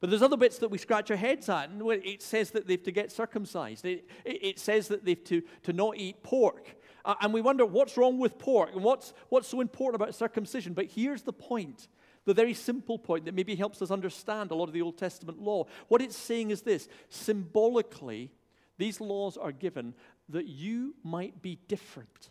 But 0.00 0.10
there's 0.10 0.22
other 0.22 0.36
bits 0.36 0.58
that 0.58 0.70
we 0.70 0.78
scratch 0.78 1.10
our 1.10 1.16
heads 1.16 1.48
at, 1.48 1.70
and 1.70 1.82
it 1.90 2.22
says 2.22 2.50
that 2.50 2.66
they've 2.66 2.82
to 2.82 2.92
get 2.92 3.10
circumcised. 3.10 3.84
It, 3.84 4.08
it 4.24 4.58
says 4.58 4.88
that 4.88 5.04
they've 5.04 5.24
to, 5.24 5.42
to 5.62 5.72
not 5.72 5.96
eat 5.96 6.22
pork. 6.22 6.76
Uh, 7.04 7.14
and 7.20 7.32
we 7.32 7.40
wonder 7.40 7.64
what's 7.64 7.96
wrong 7.96 8.18
with 8.18 8.38
pork 8.38 8.70
and 8.74 8.84
what's, 8.84 9.14
what's 9.30 9.48
so 9.48 9.60
important 9.60 10.00
about 10.00 10.14
circumcision. 10.14 10.74
But 10.74 10.86
here's 10.86 11.22
the 11.22 11.32
point 11.32 11.88
the 12.26 12.34
very 12.34 12.54
simple 12.54 12.98
point 12.98 13.26
that 13.26 13.34
maybe 13.34 13.54
helps 13.54 13.82
us 13.82 13.90
understand 13.90 14.50
a 14.50 14.54
lot 14.54 14.68
of 14.68 14.72
the 14.72 14.82
Old 14.82 14.96
Testament 14.96 15.40
law. 15.40 15.66
What 15.88 16.00
it's 16.00 16.16
saying 16.16 16.50
is 16.50 16.62
this 16.62 16.88
symbolically, 17.08 18.32
these 18.78 19.00
laws 19.00 19.36
are 19.36 19.52
given 19.52 19.94
that 20.28 20.46
you 20.46 20.94
might 21.02 21.42
be 21.42 21.58
different, 21.68 22.30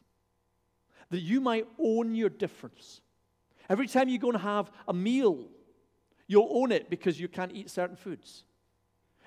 that 1.09 1.21
you 1.21 1.39
might 1.39 1.67
own 1.79 2.15
your 2.15 2.29
difference. 2.29 3.01
Every 3.69 3.87
time 3.87 4.09
you 4.09 4.19
go 4.19 4.31
and 4.31 4.41
have 4.41 4.71
a 4.87 4.93
meal, 4.93 5.47
you'll 6.27 6.49
own 6.51 6.71
it 6.71 6.89
because 6.89 7.19
you 7.19 7.27
can't 7.27 7.53
eat 7.53 7.69
certain 7.69 7.95
foods. 7.95 8.43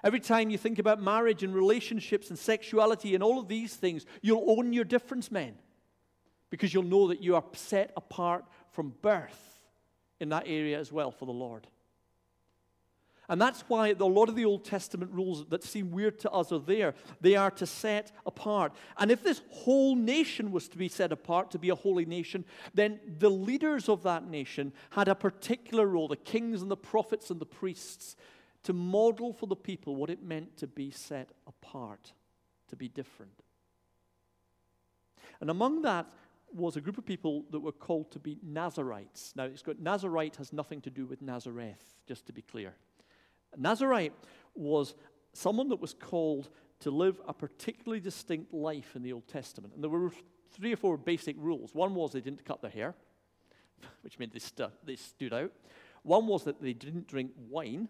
Every 0.05 0.21
time 0.21 0.51
you 0.51 0.59
think 0.59 0.79
about 0.79 1.01
marriage 1.01 1.43
and 1.43 1.55
relationships 1.55 2.29
and 2.29 2.39
sexuality 2.39 3.15
and 3.15 3.25
all 3.25 3.41
of 3.41 3.49
these 3.49 3.75
things, 3.75 4.05
you'll 4.21 4.51
own 4.51 4.73
your 4.73 4.85
difference, 4.85 5.31
men, 5.31 5.57
because 6.51 6.75
you'll 6.75 6.83
know 6.83 7.09
that 7.09 7.23
you 7.23 7.35
are 7.35 7.45
set 7.55 7.93
apart 7.97 8.45
from 8.71 8.95
birth 9.01 9.63
in 10.21 10.29
that 10.29 10.45
area 10.47 10.79
as 10.79 10.93
well 10.93 11.11
for 11.11 11.25
the 11.25 11.33
Lord. 11.33 11.67
And 13.28 13.40
that's 13.40 13.62
why 13.62 13.88
a 13.88 14.04
lot 14.04 14.28
of 14.28 14.37
the 14.37 14.45
Old 14.45 14.64
Testament 14.64 15.11
rules 15.12 15.47
that 15.47 15.64
seem 15.64 15.90
weird 15.90 16.18
to 16.21 16.30
us 16.30 16.52
are 16.52 16.61
there. 16.61 16.95
They 17.21 17.35
are 17.35 17.50
to 17.52 17.66
set 17.66 18.12
apart. 18.25 18.73
And 18.99 19.11
if 19.11 19.23
this 19.23 19.42
whole 19.50 19.97
nation 19.97 20.52
was 20.52 20.68
to 20.68 20.78
be 20.78 20.88
set 20.88 21.12
apart 21.12 21.50
to 21.50 21.59
be 21.59 21.71
a 21.71 21.75
holy 21.75 22.04
nation, 22.04 22.45
then 22.75 23.00
the 23.18 23.30
leaders 23.30 23.88
of 23.88 24.02
that 24.04 24.28
nation 24.28 24.73
had 24.90 25.09
a 25.09 25.14
particular 25.14 25.87
role 25.87 26.09
the 26.09 26.16
kings 26.16 26.62
and 26.62 26.71
the 26.71 26.76
prophets 26.76 27.30
and 27.30 27.40
the 27.40 27.47
priests 27.47 28.16
to 28.62 28.73
model 28.73 29.33
for 29.33 29.47
the 29.47 29.56
people 29.56 29.97
what 29.97 30.11
it 30.11 30.23
meant 30.23 30.56
to 30.56 30.66
be 30.66 30.90
set 30.90 31.30
apart, 31.47 32.12
to 32.68 32.76
be 32.76 32.88
different. 32.88 33.33
And 35.40 35.50
among 35.50 35.83
that 35.83 36.06
was 36.52 36.76
a 36.76 36.80
group 36.80 36.99
of 36.99 37.04
people 37.04 37.45
that 37.50 37.61
were 37.61 37.73
called 37.73 38.11
to 38.12 38.18
be 38.18 38.38
Nazarites. 38.42 39.33
Now, 39.37 39.45
it's 39.45 39.62
got, 39.62 39.78
Nazarite 39.78 40.37
has 40.37 40.52
nothing 40.52 40.80
to 40.83 40.90
do 40.90 41.06
with 41.06 41.23
Nazareth, 41.23 41.95
just 42.06 42.26
to 42.26 42.33
be 42.33 42.42
clear. 42.42 42.75
Nazarite 43.57 44.12
was 44.55 44.95
someone 45.33 45.69
that 45.69 45.81
was 45.81 45.95
called 45.95 46.49
to 46.81 46.91
live 46.91 47.21
a 47.26 47.33
particularly 47.33 48.00
distinct 48.00 48.53
life 48.53 48.97
in 48.97 49.03
the 49.03 49.12
Old 49.12 49.26
Testament. 49.29 49.75
And 49.75 49.83
there 49.83 49.91
were 49.91 50.11
three 50.53 50.73
or 50.73 50.76
four 50.76 50.97
basic 50.97 51.37
rules. 51.38 51.75
One 51.75 51.95
was 51.95 52.12
they 52.12 52.21
didn't 52.21 52.45
cut 52.45 52.62
their 52.62 52.71
hair, 52.71 52.95
which 54.03 54.19
meant 54.19 54.33
they, 54.33 54.38
stu- 54.38 54.73
they 54.85 54.97
stood 54.97 55.33
out. 55.33 55.53
One 56.03 56.26
was 56.26 56.45
that 56.45 56.61
they 56.61 56.73
didn't 56.73 57.09
drink 57.09 57.33
wine. 57.49 57.88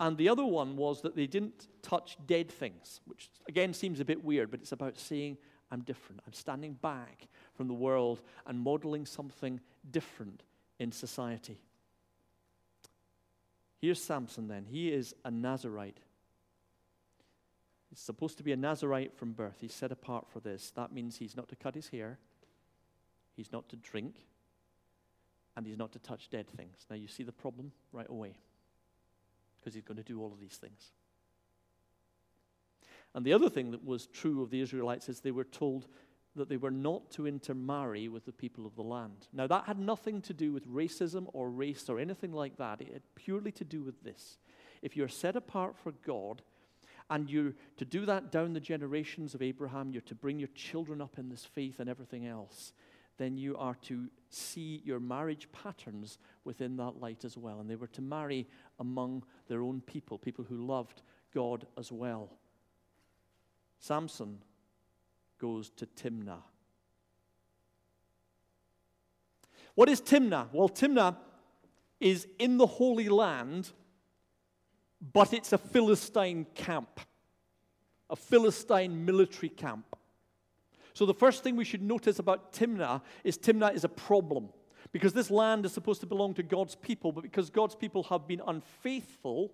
And 0.00 0.16
the 0.16 0.28
other 0.28 0.44
one 0.44 0.76
was 0.76 1.02
that 1.02 1.16
they 1.16 1.26
didn't 1.26 1.66
touch 1.82 2.16
dead 2.26 2.50
things, 2.50 3.00
which 3.04 3.30
again 3.48 3.74
seems 3.74 3.98
a 3.98 4.04
bit 4.04 4.24
weird, 4.24 4.50
but 4.50 4.60
it's 4.60 4.72
about 4.72 4.96
saying, 4.96 5.38
I'm 5.70 5.80
different. 5.80 6.22
I'm 6.26 6.32
standing 6.32 6.74
back 6.74 7.28
from 7.54 7.66
the 7.66 7.74
world 7.74 8.22
and 8.46 8.60
modeling 8.60 9.04
something 9.04 9.60
different 9.90 10.44
in 10.78 10.92
society. 10.92 11.60
Here's 13.80 14.02
Samson 14.02 14.48
then. 14.48 14.66
He 14.68 14.92
is 14.92 15.14
a 15.24 15.30
Nazarite. 15.30 15.98
He's 17.88 18.00
supposed 18.00 18.36
to 18.38 18.44
be 18.44 18.52
a 18.52 18.56
Nazarite 18.56 19.16
from 19.16 19.32
birth. 19.32 19.58
He's 19.60 19.72
set 19.72 19.92
apart 19.92 20.26
for 20.28 20.40
this. 20.40 20.70
That 20.72 20.92
means 20.92 21.16
he's 21.16 21.36
not 21.36 21.48
to 21.48 21.56
cut 21.56 21.74
his 21.74 21.88
hair, 21.88 22.18
he's 23.36 23.52
not 23.52 23.68
to 23.70 23.76
drink, 23.76 24.26
and 25.56 25.66
he's 25.66 25.78
not 25.78 25.92
to 25.92 25.98
touch 25.98 26.28
dead 26.28 26.46
things. 26.56 26.86
Now, 26.90 26.96
you 26.96 27.08
see 27.08 27.22
the 27.22 27.32
problem 27.32 27.72
right 27.92 28.08
away 28.08 28.36
because 29.58 29.74
he's 29.74 29.84
going 29.84 29.96
to 29.96 30.02
do 30.02 30.20
all 30.20 30.32
of 30.32 30.40
these 30.40 30.56
things. 30.56 30.92
And 33.14 33.24
the 33.24 33.32
other 33.32 33.48
thing 33.48 33.70
that 33.70 33.84
was 33.84 34.06
true 34.06 34.42
of 34.42 34.50
the 34.50 34.60
Israelites 34.60 35.08
is 35.08 35.20
they 35.20 35.30
were 35.30 35.44
told 35.44 35.88
that 36.38 36.48
they 36.48 36.56
were 36.56 36.70
not 36.70 37.10
to 37.12 37.26
intermarry 37.26 38.08
with 38.08 38.24
the 38.24 38.32
people 38.32 38.66
of 38.66 38.74
the 38.74 38.82
land. 38.82 39.28
Now, 39.32 39.46
that 39.46 39.64
had 39.66 39.78
nothing 39.78 40.22
to 40.22 40.32
do 40.32 40.52
with 40.52 40.66
racism 40.66 41.28
or 41.32 41.50
race 41.50 41.88
or 41.88 41.98
anything 41.98 42.32
like 42.32 42.56
that. 42.56 42.80
It 42.80 42.92
had 42.92 43.14
purely 43.14 43.52
to 43.52 43.64
do 43.64 43.82
with 43.82 44.02
this. 44.02 44.38
If 44.80 44.96
you're 44.96 45.08
set 45.08 45.36
apart 45.36 45.76
for 45.76 45.92
God, 46.06 46.42
and 47.10 47.30
you're 47.30 47.54
to 47.76 47.84
do 47.84 48.04
that 48.06 48.30
down 48.30 48.52
the 48.52 48.60
generations 48.60 49.34
of 49.34 49.42
Abraham, 49.42 49.92
you're 49.92 50.02
to 50.02 50.14
bring 50.14 50.38
your 50.38 50.50
children 50.54 51.00
up 51.00 51.18
in 51.18 51.28
this 51.28 51.44
faith 51.44 51.80
and 51.80 51.88
everything 51.88 52.26
else, 52.26 52.72
then 53.16 53.36
you 53.36 53.56
are 53.56 53.74
to 53.82 54.08
see 54.30 54.82
your 54.84 55.00
marriage 55.00 55.48
patterns 55.52 56.18
within 56.44 56.76
that 56.76 57.00
light 57.00 57.24
as 57.24 57.36
well. 57.36 57.60
And 57.60 57.68
they 57.68 57.76
were 57.76 57.88
to 57.88 58.02
marry 58.02 58.46
among 58.78 59.24
their 59.48 59.62
own 59.62 59.80
people, 59.80 60.18
people 60.18 60.44
who 60.48 60.66
loved 60.66 61.02
God 61.34 61.66
as 61.76 61.90
well. 61.90 62.30
Samson 63.80 64.38
goes 65.38 65.70
to 65.70 65.86
Timnah. 65.86 66.42
What 69.74 69.88
is 69.88 70.00
Timnah? 70.00 70.48
Well, 70.52 70.68
Timnah 70.68 71.16
is 72.00 72.26
in 72.38 72.58
the 72.58 72.66
Holy 72.66 73.08
Land, 73.08 73.70
but 75.12 75.32
it's 75.32 75.52
a 75.52 75.58
Philistine 75.58 76.46
camp, 76.54 77.00
a 78.10 78.16
Philistine 78.16 79.04
military 79.04 79.48
camp. 79.48 79.96
So, 80.94 81.06
the 81.06 81.14
first 81.14 81.44
thing 81.44 81.54
we 81.54 81.64
should 81.64 81.82
notice 81.82 82.18
about 82.18 82.52
Timnah 82.52 83.02
is 83.22 83.38
Timnah 83.38 83.72
is 83.74 83.84
a 83.84 83.88
problem. 83.88 84.48
Because 84.90 85.12
this 85.12 85.30
land 85.30 85.66
is 85.66 85.72
supposed 85.72 86.00
to 86.00 86.06
belong 86.06 86.34
to 86.34 86.42
God's 86.42 86.74
people, 86.74 87.12
but 87.12 87.22
because 87.22 87.50
God's 87.50 87.74
people 87.74 88.04
have 88.04 88.26
been 88.26 88.40
unfaithful, 88.46 89.52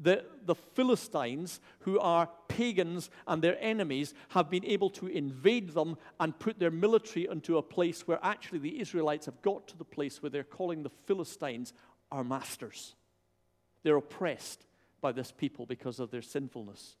the, 0.00 0.24
the 0.46 0.54
Philistines, 0.54 1.60
who 1.80 1.98
are 1.98 2.30
pagans 2.48 3.10
and 3.26 3.42
their 3.42 3.58
enemies, 3.60 4.14
have 4.30 4.48
been 4.48 4.64
able 4.64 4.90
to 4.90 5.06
invade 5.06 5.70
them 5.74 5.96
and 6.18 6.38
put 6.38 6.58
their 6.58 6.70
military 6.70 7.28
into 7.30 7.58
a 7.58 7.62
place 7.62 8.06
where 8.06 8.18
actually 8.22 8.60
the 8.60 8.80
Israelites 8.80 9.26
have 9.26 9.42
got 9.42 9.68
to 9.68 9.76
the 9.76 9.84
place 9.84 10.22
where 10.22 10.30
they're 10.30 10.42
calling 10.42 10.82
the 10.82 10.90
Philistines 11.06 11.72
our 12.10 12.24
masters. 12.24 12.94
They're 13.82 13.96
oppressed 13.96 14.64
by 15.00 15.12
this 15.12 15.32
people 15.32 15.66
because 15.66 16.00
of 16.00 16.10
their 16.10 16.22
sinfulness. 16.22 16.96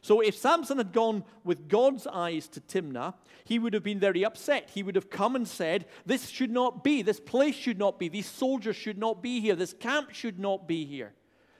So 0.00 0.20
if 0.20 0.36
Samson 0.36 0.76
had 0.76 0.92
gone 0.92 1.24
with 1.44 1.66
God's 1.66 2.06
eyes 2.06 2.46
to 2.48 2.60
Timnah, 2.60 3.14
he 3.44 3.58
would 3.58 3.72
have 3.72 3.82
been 3.82 3.98
very 3.98 4.22
upset. 4.22 4.70
He 4.74 4.82
would 4.82 4.96
have 4.96 5.08
come 5.08 5.34
and 5.34 5.48
said, 5.48 5.86
This 6.04 6.28
should 6.28 6.50
not 6.50 6.84
be, 6.84 7.00
this 7.00 7.20
place 7.20 7.54
should 7.54 7.78
not 7.78 7.98
be, 7.98 8.08
these 8.08 8.26
soldiers 8.26 8.76
should 8.76 8.98
not 8.98 9.22
be 9.22 9.40
here, 9.40 9.54
this 9.54 9.72
camp 9.72 10.12
should 10.12 10.38
not 10.38 10.68
be 10.68 10.84
here. 10.84 11.14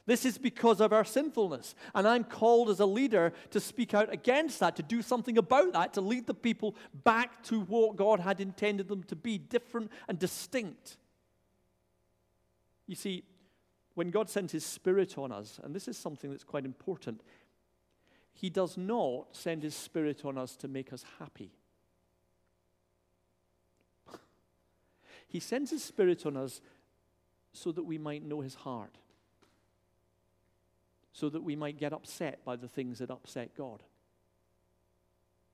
This 0.06 0.26
is 0.26 0.36
because 0.36 0.80
of 0.80 0.92
our 0.92 1.04
sinfulness. 1.04 1.74
And 1.94 2.06
I'm 2.06 2.24
called 2.24 2.68
as 2.68 2.80
a 2.80 2.86
leader 2.86 3.32
to 3.50 3.60
speak 3.60 3.94
out 3.94 4.12
against 4.12 4.60
that, 4.60 4.76
to 4.76 4.82
do 4.82 5.00
something 5.00 5.38
about 5.38 5.72
that, 5.72 5.94
to 5.94 6.02
lead 6.02 6.26
the 6.26 6.34
people 6.34 6.76
back 7.04 7.42
to 7.44 7.60
what 7.60 7.96
God 7.96 8.20
had 8.20 8.40
intended 8.40 8.88
them 8.88 9.02
to 9.04 9.16
be 9.16 9.38
different 9.38 9.90
and 10.06 10.18
distinct. 10.18 10.98
You 12.86 12.96
see, 12.96 13.24
when 13.94 14.10
God 14.10 14.28
sends 14.28 14.52
His 14.52 14.66
Spirit 14.66 15.16
on 15.16 15.32
us, 15.32 15.58
and 15.62 15.74
this 15.74 15.88
is 15.88 15.96
something 15.96 16.30
that's 16.30 16.44
quite 16.44 16.66
important, 16.66 17.22
He 18.34 18.50
does 18.50 18.76
not 18.76 19.28
send 19.32 19.62
His 19.62 19.74
Spirit 19.74 20.22
on 20.26 20.36
us 20.36 20.54
to 20.56 20.68
make 20.68 20.92
us 20.92 21.06
happy. 21.18 21.50
he 25.28 25.40
sends 25.40 25.70
His 25.70 25.82
Spirit 25.82 26.26
on 26.26 26.36
us 26.36 26.60
so 27.54 27.72
that 27.72 27.84
we 27.84 27.96
might 27.96 28.22
know 28.22 28.42
His 28.42 28.56
heart 28.56 28.98
so 31.14 31.28
that 31.30 31.42
we 31.42 31.54
might 31.54 31.78
get 31.78 31.92
upset 31.92 32.44
by 32.44 32.56
the 32.56 32.68
things 32.68 32.98
that 32.98 33.08
upset 33.08 33.56
God, 33.56 33.84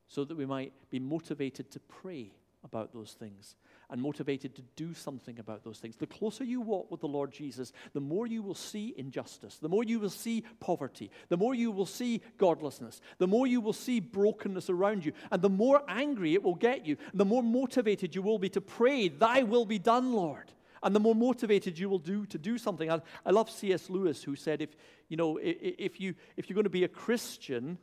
so 0.08 0.24
that 0.24 0.36
we 0.36 0.46
might 0.46 0.72
be 0.90 0.98
motivated 0.98 1.70
to 1.70 1.80
pray 1.80 2.32
about 2.64 2.92
those 2.92 3.12
things 3.12 3.56
and 3.90 4.00
motivated 4.00 4.54
to 4.54 4.62
do 4.74 4.94
something 4.94 5.38
about 5.38 5.62
those 5.62 5.78
things. 5.78 5.96
The 5.96 6.06
closer 6.06 6.44
you 6.44 6.62
walk 6.62 6.90
with 6.90 7.00
the 7.00 7.08
Lord 7.08 7.30
Jesus, 7.30 7.72
the 7.92 8.00
more 8.00 8.26
you 8.26 8.42
will 8.42 8.54
see 8.54 8.94
injustice, 8.96 9.56
the 9.58 9.68
more 9.68 9.84
you 9.84 10.00
will 10.00 10.10
see 10.10 10.44
poverty, 10.60 11.10
the 11.28 11.36
more 11.36 11.54
you 11.54 11.70
will 11.70 11.86
see 11.86 12.22
godlessness, 12.38 13.02
the 13.18 13.26
more 13.26 13.46
you 13.46 13.60
will 13.60 13.74
see 13.74 14.00
brokenness 14.00 14.70
around 14.70 15.04
you, 15.04 15.12
and 15.30 15.42
the 15.42 15.48
more 15.50 15.82
angry 15.88 16.32
it 16.32 16.42
will 16.42 16.54
get 16.54 16.86
you, 16.86 16.96
the 17.12 17.24
more 17.24 17.42
motivated 17.42 18.14
you 18.14 18.22
will 18.22 18.38
be 18.38 18.48
to 18.48 18.62
pray, 18.62 19.08
Thy 19.08 19.42
will 19.42 19.66
be 19.66 19.78
done, 19.78 20.14
Lord 20.14 20.50
and 20.82 20.94
the 20.94 21.00
more 21.00 21.14
motivated 21.14 21.78
you 21.78 21.88
will 21.88 21.98
do 21.98 22.26
to 22.26 22.38
do 22.38 22.58
something. 22.58 22.90
I, 22.90 23.00
I 23.24 23.30
love 23.30 23.50
C.S. 23.50 23.90
Lewis, 23.90 24.22
who 24.22 24.34
said, 24.36 24.62
if, 24.62 24.70
you 25.08 25.16
know, 25.16 25.38
if, 25.42 26.00
you, 26.00 26.14
if 26.36 26.48
you're 26.48 26.54
going 26.54 26.64
to 26.64 26.70
be 26.70 26.84
a 26.84 26.88
Christian, 26.88 27.78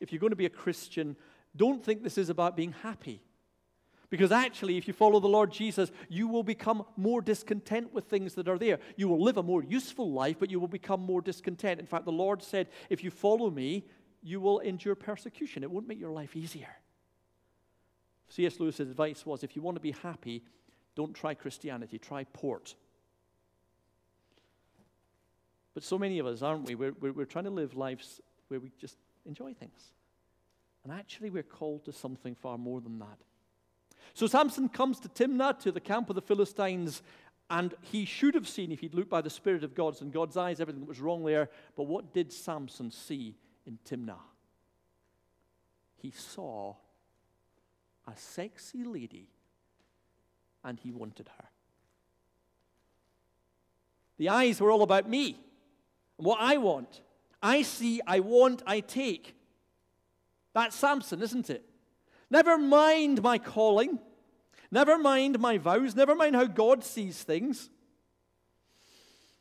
if 0.00 0.12
you're 0.12 0.20
going 0.20 0.30
to 0.30 0.36
be 0.36 0.46
a 0.46 0.50
Christian, 0.50 1.16
don't 1.54 1.84
think 1.84 2.02
this 2.02 2.18
is 2.18 2.28
about 2.28 2.56
being 2.56 2.72
happy. 2.82 3.22
Because 4.08 4.32
actually, 4.32 4.76
if 4.76 4.88
you 4.88 4.92
follow 4.92 5.20
the 5.20 5.28
Lord 5.28 5.52
Jesus, 5.52 5.92
you 6.08 6.26
will 6.26 6.42
become 6.42 6.84
more 6.96 7.22
discontent 7.22 7.94
with 7.94 8.06
things 8.06 8.34
that 8.34 8.48
are 8.48 8.58
there. 8.58 8.80
You 8.96 9.06
will 9.06 9.22
live 9.22 9.36
a 9.36 9.42
more 9.42 9.62
useful 9.62 10.12
life, 10.12 10.36
but 10.40 10.50
you 10.50 10.58
will 10.58 10.68
become 10.68 11.00
more 11.00 11.22
discontent. 11.22 11.78
In 11.78 11.86
fact, 11.86 12.06
the 12.06 12.12
Lord 12.12 12.42
said, 12.42 12.68
if 12.88 13.04
you 13.04 13.10
follow 13.12 13.50
me, 13.50 13.84
you 14.20 14.40
will 14.40 14.58
endure 14.58 14.96
persecution. 14.96 15.62
It 15.62 15.70
won't 15.70 15.86
make 15.86 16.00
your 16.00 16.10
life 16.10 16.34
easier. 16.34 16.68
C.S. 18.30 18.58
Lewis's 18.58 18.90
advice 18.90 19.24
was 19.24 19.44
if 19.44 19.54
you 19.54 19.62
want 19.62 19.76
to 19.76 19.80
be 19.80 19.92
happy, 19.92 20.42
don't 20.94 21.14
try 21.14 21.34
Christianity, 21.34 21.98
try 21.98 22.24
port. 22.24 22.74
But 25.74 25.82
so 25.82 25.98
many 25.98 26.18
of 26.18 26.26
us, 26.26 26.42
aren't 26.42 26.66
we? 26.66 26.74
We're, 26.74 26.94
we're, 27.00 27.12
we're 27.12 27.24
trying 27.24 27.44
to 27.44 27.50
live 27.50 27.76
lives 27.76 28.20
where 28.48 28.60
we 28.60 28.72
just 28.78 28.96
enjoy 29.24 29.54
things. 29.54 29.92
And 30.84 30.92
actually, 30.92 31.30
we're 31.30 31.42
called 31.42 31.84
to 31.84 31.92
something 31.92 32.34
far 32.34 32.58
more 32.58 32.80
than 32.80 32.98
that. 32.98 33.18
So 34.14 34.26
Samson 34.26 34.68
comes 34.68 34.98
to 35.00 35.08
Timnah, 35.08 35.58
to 35.60 35.70
the 35.70 35.80
camp 35.80 36.10
of 36.10 36.16
the 36.16 36.22
Philistines, 36.22 37.02
and 37.50 37.74
he 37.82 38.04
should 38.04 38.34
have 38.34 38.48
seen, 38.48 38.72
if 38.72 38.80
he'd 38.80 38.94
looked 38.94 39.10
by 39.10 39.20
the 39.20 39.30
Spirit 39.30 39.64
of 39.64 39.74
God's 39.74 40.00
and 40.00 40.12
God's 40.12 40.36
eyes, 40.36 40.60
everything 40.60 40.80
that 40.80 40.88
was 40.88 41.00
wrong 41.00 41.24
there. 41.24 41.50
But 41.76 41.84
what 41.84 42.14
did 42.14 42.32
Samson 42.32 42.90
see 42.90 43.36
in 43.66 43.78
Timnah? 43.84 44.20
He 45.96 46.12
saw 46.12 46.76
a 48.06 48.16
sexy 48.16 48.84
lady 48.84 49.28
and 50.64 50.78
he 50.78 50.92
wanted 50.92 51.28
her. 51.28 51.44
The 54.18 54.28
eyes 54.28 54.60
were 54.60 54.70
all 54.70 54.82
about 54.82 55.08
me 55.08 55.38
and 56.18 56.26
what 56.26 56.38
I 56.40 56.58
want. 56.58 57.00
I 57.42 57.62
see, 57.62 58.00
I 58.06 58.20
want, 58.20 58.62
I 58.66 58.80
take. 58.80 59.34
That's 60.52 60.76
Samson, 60.76 61.22
isn't 61.22 61.48
it? 61.48 61.64
Never 62.30 62.58
mind 62.58 63.22
my 63.22 63.38
calling, 63.38 63.98
never 64.70 64.98
mind 64.98 65.38
my 65.40 65.58
vows, 65.58 65.96
never 65.96 66.14
mind 66.14 66.36
how 66.36 66.44
God 66.44 66.84
sees 66.84 67.22
things. 67.22 67.70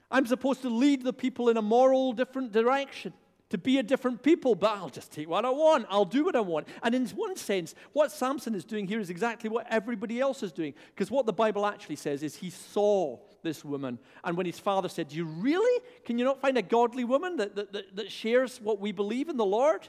I'm 0.10 0.26
supposed 0.26 0.62
to 0.64 0.70
lead 0.70 1.04
the 1.04 1.14
people 1.14 1.50
in 1.50 1.58
a 1.58 1.62
moral 1.62 2.14
different 2.14 2.52
direction, 2.52 3.14
to 3.50 3.58
be 3.58 3.80
a 3.80 3.84
different 3.84 4.22
people, 4.22 4.54
but 4.54 4.78
I'll 4.78 4.90
just 4.90 5.12
take 5.12 5.28
what 5.28 5.44
I 5.44 5.50
want. 5.50 5.88
I'll 5.90 6.06
do 6.06 6.26
what 6.26 6.36
I 6.36 6.42
want. 6.42 6.68
And 6.84 6.94
in 6.94 7.08
one 7.08 7.36
sense, 7.36 7.74
what 7.94 8.12
Samson 8.12 8.54
is 8.54 8.64
doing 8.64 8.88
here 8.88 9.00
is 9.00 9.10
exactly 9.10 9.50
what 9.50 9.66
everybody 9.70 10.20
else 10.20 10.44
is 10.44 10.52
doing. 10.52 10.74
Because 10.94 11.10
what 11.10 11.26
the 11.26 11.34
Bible 11.34 11.66
actually 11.66 11.96
says 11.96 12.22
is 12.22 12.36
he 12.36 12.52
saw 12.52 13.18
this 13.42 13.66
woman. 13.66 13.98
And 14.24 14.38
when 14.38 14.46
his 14.46 14.60
father 14.60 14.88
said, 14.88 15.12
you 15.12 15.26
really? 15.26 15.84
Can 16.06 16.20
you 16.20 16.26
not 16.26 16.42
find 16.42 16.58
a 16.58 16.62
godly 16.62 17.04
woman 17.04 17.38
that, 17.38 17.56
that, 17.56 17.74
that, 17.74 17.96
that 17.96 18.12
shares 18.12 18.60
what 18.62 18.80
we 18.80 18.92
believe 18.92 19.30
in 19.30 19.38
the 19.38 19.46
Lord? 19.46 19.88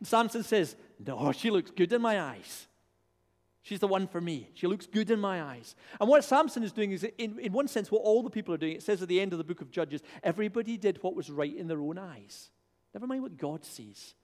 And 0.00 0.08
Samson 0.08 0.42
says, 0.42 0.76
No, 1.06 1.30
she 1.30 1.50
looks 1.50 1.70
good 1.70 1.92
in 1.92 2.02
my 2.02 2.20
eyes. 2.20 2.66
She's 3.62 3.78
the 3.78 3.86
one 3.86 4.08
for 4.08 4.20
me. 4.20 4.50
She 4.54 4.66
looks 4.66 4.86
good 4.86 5.10
in 5.10 5.20
my 5.20 5.42
eyes. 5.42 5.76
And 6.00 6.08
what 6.08 6.24
Samson 6.24 6.62
is 6.62 6.72
doing 6.72 6.92
is, 6.92 7.04
in, 7.18 7.38
in 7.38 7.52
one 7.52 7.68
sense, 7.68 7.90
what 7.90 8.00
all 8.00 8.22
the 8.22 8.30
people 8.30 8.54
are 8.54 8.58
doing. 8.58 8.74
It 8.74 8.82
says 8.82 9.02
at 9.02 9.08
the 9.08 9.20
end 9.20 9.32
of 9.32 9.38
the 9.38 9.44
book 9.44 9.60
of 9.60 9.70
Judges, 9.70 10.00
everybody 10.22 10.78
did 10.78 10.98
what 11.02 11.14
was 11.14 11.30
right 11.30 11.54
in 11.54 11.68
their 11.68 11.80
own 11.80 11.98
eyes. 11.98 12.50
Never 12.94 13.06
mind 13.06 13.22
what 13.22 13.36
God 13.36 13.64
says. 13.64 14.14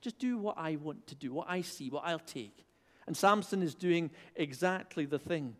Just 0.00 0.18
do 0.18 0.38
what 0.38 0.56
I 0.58 0.76
want 0.76 1.06
to 1.08 1.14
do, 1.14 1.32
what 1.32 1.46
I 1.48 1.62
see, 1.62 1.90
what 1.90 2.04
I'll 2.06 2.18
take. 2.18 2.64
And 3.06 3.16
Samson 3.16 3.62
is 3.62 3.74
doing 3.74 4.10
exactly 4.34 5.06
the 5.06 5.18
thing, 5.18 5.54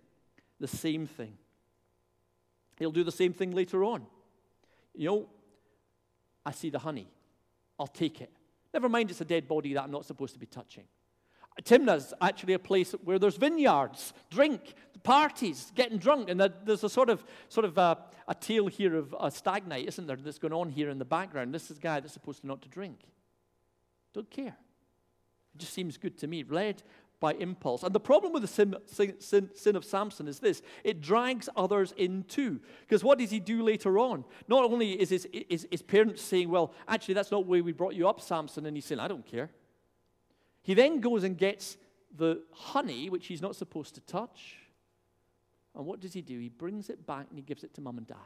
the 0.61 0.69
same 0.69 1.07
thing. 1.07 1.37
He'll 2.79 2.91
do 2.91 3.05
the 3.05 3.13
same 3.13 3.33
thing 3.33 3.53
later 3.53 3.85
on. 3.85 4.07
You 4.95 5.09
know, 5.09 5.29
I 6.45 6.53
see 6.53 6.71
the 6.71 6.79
honey. 6.79 7.09
I'll 7.79 7.87
take 7.87 8.21
it. 8.21 8.31
Never 8.73 8.89
mind 8.89 9.11
it's 9.11 9.21
a 9.21 9.25
dead 9.25 9.49
body 9.49 9.75
that 9.75 9.85
I'm 9.85 9.91
not 9.91 10.05
supposed 10.05 10.35
to 10.35 10.41
be 10.41 10.47
touching. 10.47 10.85
Timnah's 11.63 12.13
actually 12.21 12.53
a 12.53 12.59
place 12.59 12.93
where 13.05 13.19
there's 13.19 13.37
vineyards, 13.37 14.13
drink, 14.31 14.75
parties, 15.03 15.73
getting 15.75 15.99
drunk, 15.99 16.29
and 16.29 16.41
there's 16.65 16.85
a 16.85 16.89
sort 16.89 17.09
of 17.09 17.25
sort 17.49 17.65
of 17.65 17.79
a, 17.79 17.99
a 18.29 18.35
tale 18.35 18.67
here 18.67 18.97
of 18.97 19.15
a 19.19 19.31
stag 19.31 19.67
night, 19.67 19.87
isn't 19.89 20.07
there? 20.07 20.17
That's 20.17 20.39
going 20.39 20.53
on 20.53 20.69
here 20.69 20.91
in 20.91 20.99
the 20.99 21.05
background. 21.05 21.55
This 21.55 21.71
is 21.71 21.79
a 21.79 21.81
guy 21.81 22.01
that's 22.01 22.13
supposed 22.13 22.43
to 22.43 22.47
not 22.47 22.61
to 22.63 22.69
drink. 22.69 22.99
Don't 24.13 24.31
care. 24.31 24.57
It 25.55 25.59
just 25.59 25.73
seems 25.73 25.97
good 25.97 26.19
to 26.19 26.27
me. 26.27 26.45
Led 26.45 26.83
by 27.21 27.33
impulse. 27.35 27.83
And 27.83 27.95
the 27.95 28.01
problem 28.01 28.33
with 28.33 28.43
the 28.43 28.49
sin, 28.49 28.75
sin, 28.87 29.51
sin, 29.55 29.77
of 29.77 29.85
Samson 29.85 30.29
is 30.29 30.39
this 30.39 30.61
it 30.85 31.01
drags 31.01 31.49
others 31.57 31.95
in 31.97 32.25
too. 32.25 32.61
Because 32.81 33.03
what 33.03 33.19
does 33.19 33.31
he 33.31 33.41
do 33.41 33.63
later 33.63 33.99
on? 33.99 34.25
Not 34.49 34.65
only 34.65 34.93
is 34.93 35.11
his, 35.11 35.29
his, 35.49 35.67
his 35.71 35.83
parents 35.83 36.21
saying, 36.21 36.51
Well, 36.51 36.75
actually, 36.89 37.15
that's 37.15 37.31
not 37.31 37.45
the 37.45 37.51
way 37.51 37.61
we 37.63 37.73
brought 37.73 37.95
you 37.95 38.09
up, 38.09 38.21
Samson, 38.21 38.67
and 38.67 38.77
he's 38.77 38.85
saying, 38.85 39.01
I 39.01 39.09
don't 39.09 39.25
care. 39.25 39.51
He 40.67 40.75
then 40.75 40.99
goes 40.99 41.23
and 41.23 41.39
gets 41.39 41.77
the 42.17 42.43
honey, 42.51 43.09
which 43.09 43.29
he's 43.29 43.41
not 43.41 43.55
supposed 43.55 43.95
to 43.95 44.01
touch. 44.01 44.57
And 45.77 45.87
what 45.87 46.01
does 46.01 46.13
he 46.13 46.23
do? 46.23 46.41
He 46.41 46.49
brings 46.49 46.91
it 46.91 47.07
back 47.07 47.27
and 47.31 47.39
he 47.39 47.43
gives 47.43 47.63
it 47.63 47.73
to 47.75 47.81
mum 47.81 47.99
and 47.99 48.07
dad. 48.09 48.17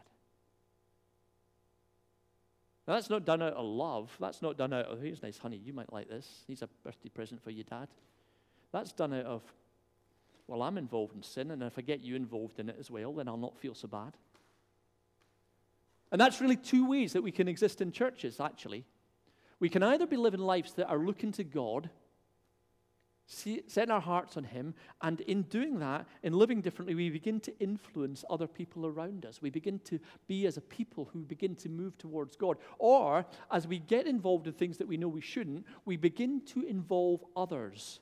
Now, 2.89 2.95
that's 2.95 3.11
not 3.11 3.27
done 3.27 3.43
out 3.43 3.53
of 3.53 3.67
love. 3.67 4.17
That's 4.19 4.41
not 4.41 4.57
done 4.57 4.73
out 4.73 4.87
of, 4.87 5.03
here's 5.03 5.23
nice 5.23 5.37
honey, 5.37 5.61
you 5.63 5.75
might 5.75 5.93
like 5.93 6.09
this. 6.09 6.27
Here's 6.47 6.63
a 6.63 6.69
birthday 6.83 7.11
present 7.11 7.45
for 7.45 7.51
your 7.51 7.65
dad. 7.65 7.89
That's 8.73 8.95
done 8.95 9.13
out 9.13 9.27
of, 9.27 9.43
well, 10.47 10.63
I'm 10.63 10.79
involved 10.79 11.15
in 11.15 11.23
sin, 11.23 11.51
and 11.51 11.63
if 11.63 11.77
I 11.77 11.83
get 11.83 12.01
you 12.01 12.17
involved 12.17 12.59
in 12.59 12.71
it 12.71 12.77
as 12.81 12.91
well, 12.91 13.13
then 13.13 13.29
I'll 13.29 13.37
not 13.37 13.59
feel 13.59 13.75
so 13.75 13.87
bad. 13.87 14.15
And 16.11 16.19
that's 16.19 16.41
really 16.41 16.57
two 16.57 16.89
ways 16.89 17.13
that 17.13 17.23
we 17.23 17.33
can 17.33 17.49
exist 17.49 17.83
in 17.83 17.93
churches, 17.93 18.41
actually. 18.41 18.87
We 19.59 19.69
can 19.69 19.83
either 19.83 20.07
be 20.07 20.17
living 20.17 20.41
lives 20.41 20.73
that 20.73 20.89
are 20.89 20.99
looking 20.99 21.33
to 21.33 21.45
God 21.45 21.91
see, 23.31 23.63
setting 23.67 23.93
our 23.93 24.01
hearts 24.01 24.37
on 24.37 24.45
Him, 24.45 24.75
and 25.03 25.21
in 25.23 25.43
doing 25.43 25.79
that, 25.79 26.07
in 26.23 26.33
living 26.33 26.61
differently, 26.61 26.95
we 26.95 27.11
begin 27.11 27.41
to 27.41 27.59
influence 27.61 28.25
other 28.29 28.47
people 28.47 28.87
around 28.87 29.25
us. 29.25 29.41
We 29.41 29.51
begin 29.51 29.79
to 29.85 30.01
be 30.27 30.47
as 30.47 30.57
a 30.57 30.61
people 30.61 31.09
who 31.13 31.21
begin 31.21 31.55
to 31.57 31.69
move 31.69 31.97
towards 31.97 32.37
God. 32.37 32.59
Or, 32.79 33.25
as 33.51 33.67
we 33.67 33.79
get 33.79 34.07
involved 34.07 34.47
in 34.47 34.53
things 34.53 34.79
that 34.79 34.89
we 34.89 34.97
know 34.97 35.09
we 35.09 35.21
shouldn't, 35.21 35.65
we 35.85 35.97
begin 35.97 36.43
to 36.47 36.63
involve 36.63 37.25
others. 37.37 38.01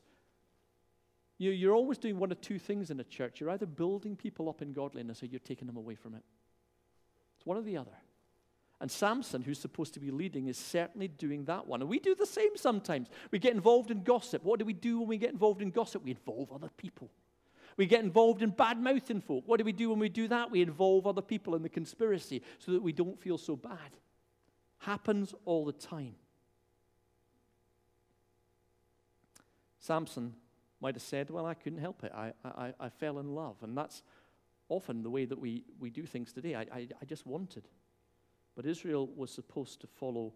You, 1.37 1.51
you're 1.51 1.75
always 1.75 1.99
doing 1.99 2.19
one 2.19 2.33
of 2.33 2.41
two 2.41 2.59
things 2.59 2.91
in 2.91 2.99
a 2.99 3.05
church. 3.05 3.41
You're 3.41 3.51
either 3.51 3.67
building 3.67 4.17
people 4.17 4.49
up 4.49 4.63
in 4.63 4.73
godliness 4.73 5.23
or 5.23 5.27
you're 5.27 5.41
taking 5.41 5.67
them 5.67 5.77
away 5.77 5.95
from 5.95 6.15
it. 6.15 6.23
It's 7.37 7.47
one 7.47 7.57
or 7.57 7.63
the 7.63 7.77
other. 7.77 7.93
And 8.81 8.91
Samson, 8.91 9.43
who's 9.43 9.59
supposed 9.59 9.95
to 9.95 10.01
be 10.01 10.11
leading, 10.11 10.47
is 10.47 10.57
certainly 10.57 11.09
doing 11.09 11.45
that 11.47 11.67
one. 11.67 11.81
And 11.81 11.91
we 11.91 11.99
do 11.99 12.15
the 12.15 12.27
same 12.27 12.57
sometimes. 12.57 13.09
We 13.33 13.41
get 13.41 13.55
involved 13.55 13.91
in 13.91 14.05
gossip. 14.05 14.45
What 14.45 14.61
do 14.61 14.65
we 14.65 14.73
do 14.73 15.01
when 15.01 15.09
we 15.09 15.19
get 15.19 15.33
involved 15.33 15.63
in 15.63 15.71
gossip? 15.71 16.05
We 16.05 16.13
involve 16.13 16.53
other 16.53 16.71
people. 16.77 17.11
We 17.77 17.87
get 17.87 18.05
involved 18.05 18.43
in 18.43 18.51
bad 18.51 18.81
mouthing 18.81 19.21
folk. 19.21 19.45
What 19.47 19.59
do 19.59 19.65
we 19.65 19.73
do 19.73 19.91
when 19.91 19.99
we 19.99 20.09
do 20.09 20.29
that? 20.29 20.51
We 20.51 20.63
involve 20.63 21.07
other 21.07 21.23
people 21.23 21.55
in 21.55 21.63
the 21.63 21.69
conspiracy 21.69 22.43
so 22.59 22.73
that 22.73 22.83
we 22.83 22.93
don't 22.93 23.21
feel 23.21 23.39
so 23.39 23.57
bad. 23.57 23.97
Happens 24.79 25.35
all 25.45 25.65
the 25.65 25.73
time. 25.73 26.15
Samson 29.81 30.35
might 30.81 30.95
have 30.95 31.03
said, 31.03 31.31
Well, 31.31 31.47
I 31.47 31.55
couldn't 31.55 31.81
help 31.81 32.05
it. 32.05 32.13
I, 32.15 32.33
I, 32.45 32.75
I 32.79 32.89
fell 32.89 33.19
in 33.19 33.35
love. 33.35 33.57
And 33.63 33.77
that's 33.77 34.03
often 34.69 35.03
the 35.03 35.11
way 35.11 35.25
that 35.25 35.39
we, 35.39 35.65
we 35.81 35.91
do 35.91 36.05
things 36.05 36.33
today. 36.33 36.55
I, 36.55 36.61
I, 36.61 36.89
I 37.01 37.05
just 37.07 37.27
wanted. 37.27 37.69
But 38.59 38.67
Israel 38.67 39.09
was 39.15 39.31
supposed 39.31 39.81
to 39.83 39.87
follow 39.87 40.33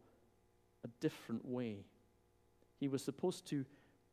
a 0.85 0.89
different 1.01 1.45
way. 1.45 1.79
He 2.79 2.87
was 2.87 3.03
supposed 3.03 3.49
to 3.49 3.65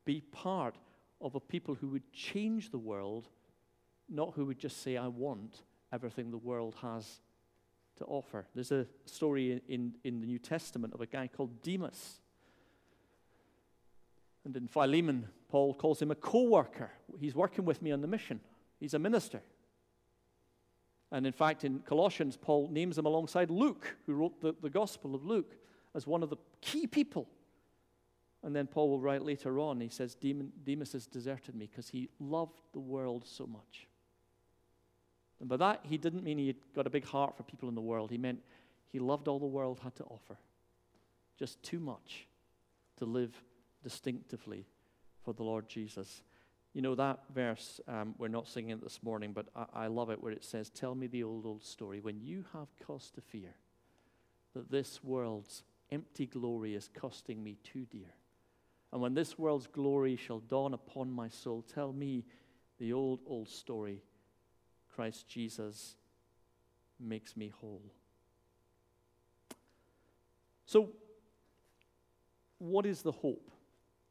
be 0.04 0.22
part 0.22 0.80
of 1.22 1.36
a 1.36 1.40
people 1.40 1.76
who 1.76 1.90
would 1.90 2.12
change 2.12 2.72
the 2.72 2.80
world, 2.80 3.28
not 4.10 4.34
who 4.34 4.46
would 4.46 4.58
just 4.58 4.82
say, 4.82 4.98
I 4.98 5.10
want 5.10 5.62
everything 5.94 6.32
the 6.32 6.38
world 6.38 6.76
has 6.82 7.20
to 7.98 8.06
offer. 8.06 8.48
There's 8.56 8.72
a 8.72 8.88
story 9.06 9.62
in, 9.70 9.94
in 10.04 10.22
the 10.22 10.26
New 10.26 10.40
Testament 10.40 10.96
of 10.96 11.02
a 11.02 11.06
guy 11.06 11.28
called 11.28 11.62
Demas. 11.62 12.20
And 14.44 14.58
in 14.58 14.68
Philemon, 14.68 15.28
Paul 15.50 15.76
calls 15.76 16.02
him 16.02 16.10
a 16.10 16.16
co 16.16 16.46
worker. 16.46 16.90
He's 17.20 17.36
working 17.36 17.64
with 17.64 17.84
me 17.84 17.92
on 17.92 18.02
the 18.02 18.08
mission, 18.08 18.40
he's 18.80 18.96
a 18.96 19.00
minister. 19.00 19.44
And 21.12 21.26
in 21.26 21.34
fact, 21.34 21.64
in 21.64 21.80
Colossians, 21.80 22.38
Paul 22.38 22.70
names 22.72 22.98
him 22.98 23.06
alongside 23.06 23.50
Luke, 23.50 23.96
who 24.06 24.14
wrote 24.14 24.40
the, 24.42 24.54
the 24.62 24.70
Gospel 24.70 25.16
of 25.16 25.26
Luke, 25.26 25.56
as 25.96 26.06
one 26.06 26.22
of 26.22 26.30
the 26.30 26.38
key 26.62 26.86
people. 26.86 27.28
And 28.44 28.56
then 28.56 28.68
Paul 28.68 28.90
will 28.90 29.00
write 29.00 29.24
later 29.24 29.60
on, 29.60 29.82
he 29.82 29.90
says, 29.90 30.16
Demas 30.16 30.94
has 30.94 31.08
deserted 31.08 31.56
me 31.56 31.68
because 31.68 31.90
he 31.90 32.10
loved 32.20 32.62
the 32.74 32.80
world 32.80 33.26
so 33.28 33.46
much. 33.46 33.88
And 35.40 35.50
by 35.50 35.58
that, 35.58 35.82
he 35.84 35.98
didn't 35.98 36.24
mean 36.24 36.38
he 36.38 36.48
had 36.48 36.74
got 36.76 36.88
a 36.88 36.90
big 36.90 37.06
heart 37.06 37.36
for 37.36 37.44
people 37.44 37.70
in 37.70 37.76
the 37.76 37.82
world. 37.82 38.12
He 38.12 38.18
meant 38.18 38.42
he 38.92 39.00
loved 39.00 39.28
all 39.28 39.40
the 39.40 39.46
world 39.46 39.80
had 39.84 39.96
to 39.96 40.04
offer. 40.06 40.38
Just 41.38 41.62
too 41.64 41.80
much 41.80 42.28
to 42.98 43.06
live 43.06 43.42
distinctively 43.84 44.66
for 45.24 45.34
the 45.34 45.44
Lord 45.44 45.68
Jesus. 45.68 46.22
You 46.74 46.82
know, 46.82 46.96
that 46.96 47.20
verse, 47.34 47.82
um, 47.88 48.14
we're 48.18 48.28
not 48.28 48.48
singing 48.48 48.72
it 48.72 48.84
this 48.84 49.02
morning, 49.02 49.34
but 49.34 49.48
I, 49.56 49.86
I 49.86 49.88
love 49.88 50.10
it 50.12 50.22
where 50.22 50.32
it 50.32 50.44
says, 50.44 50.70
Tell 50.70 50.96
me 50.96 51.08
the 51.08 51.24
old, 51.24 51.46
old 51.46 51.64
story. 51.64 52.00
When 52.00 52.22
you 52.22 52.46
have 52.54 52.68
cause 52.86 53.10
to 53.16 53.22
fear 53.22 53.56
that 54.54 54.72
this 54.72 55.04
world's 55.04 55.64
empty 55.92 56.28
glory 56.28 56.76
is 56.76 56.90
costing 56.94 57.44
me 57.44 57.58
too 57.64 57.86
dear, 57.90 58.14
and 58.92 59.02
when 59.02 59.14
this 59.14 59.38
world's 59.38 59.68
glory 59.68 60.16
shall 60.16 60.40
dawn 60.40 60.74
upon 60.74 61.12
my 61.12 61.30
soul, 61.30 61.64
tell 61.74 61.94
me 61.94 62.26
the 62.80 62.94
old, 62.94 63.20
old 63.26 63.50
story 63.50 64.02
Christ 64.96 65.28
Jesus 65.28 65.96
makes 67.00 67.38
me 67.38 67.50
whole. 67.62 67.82
So, 70.66 70.90
what 72.58 72.86
is 72.86 73.02
the 73.02 73.12
hope? 73.12 73.50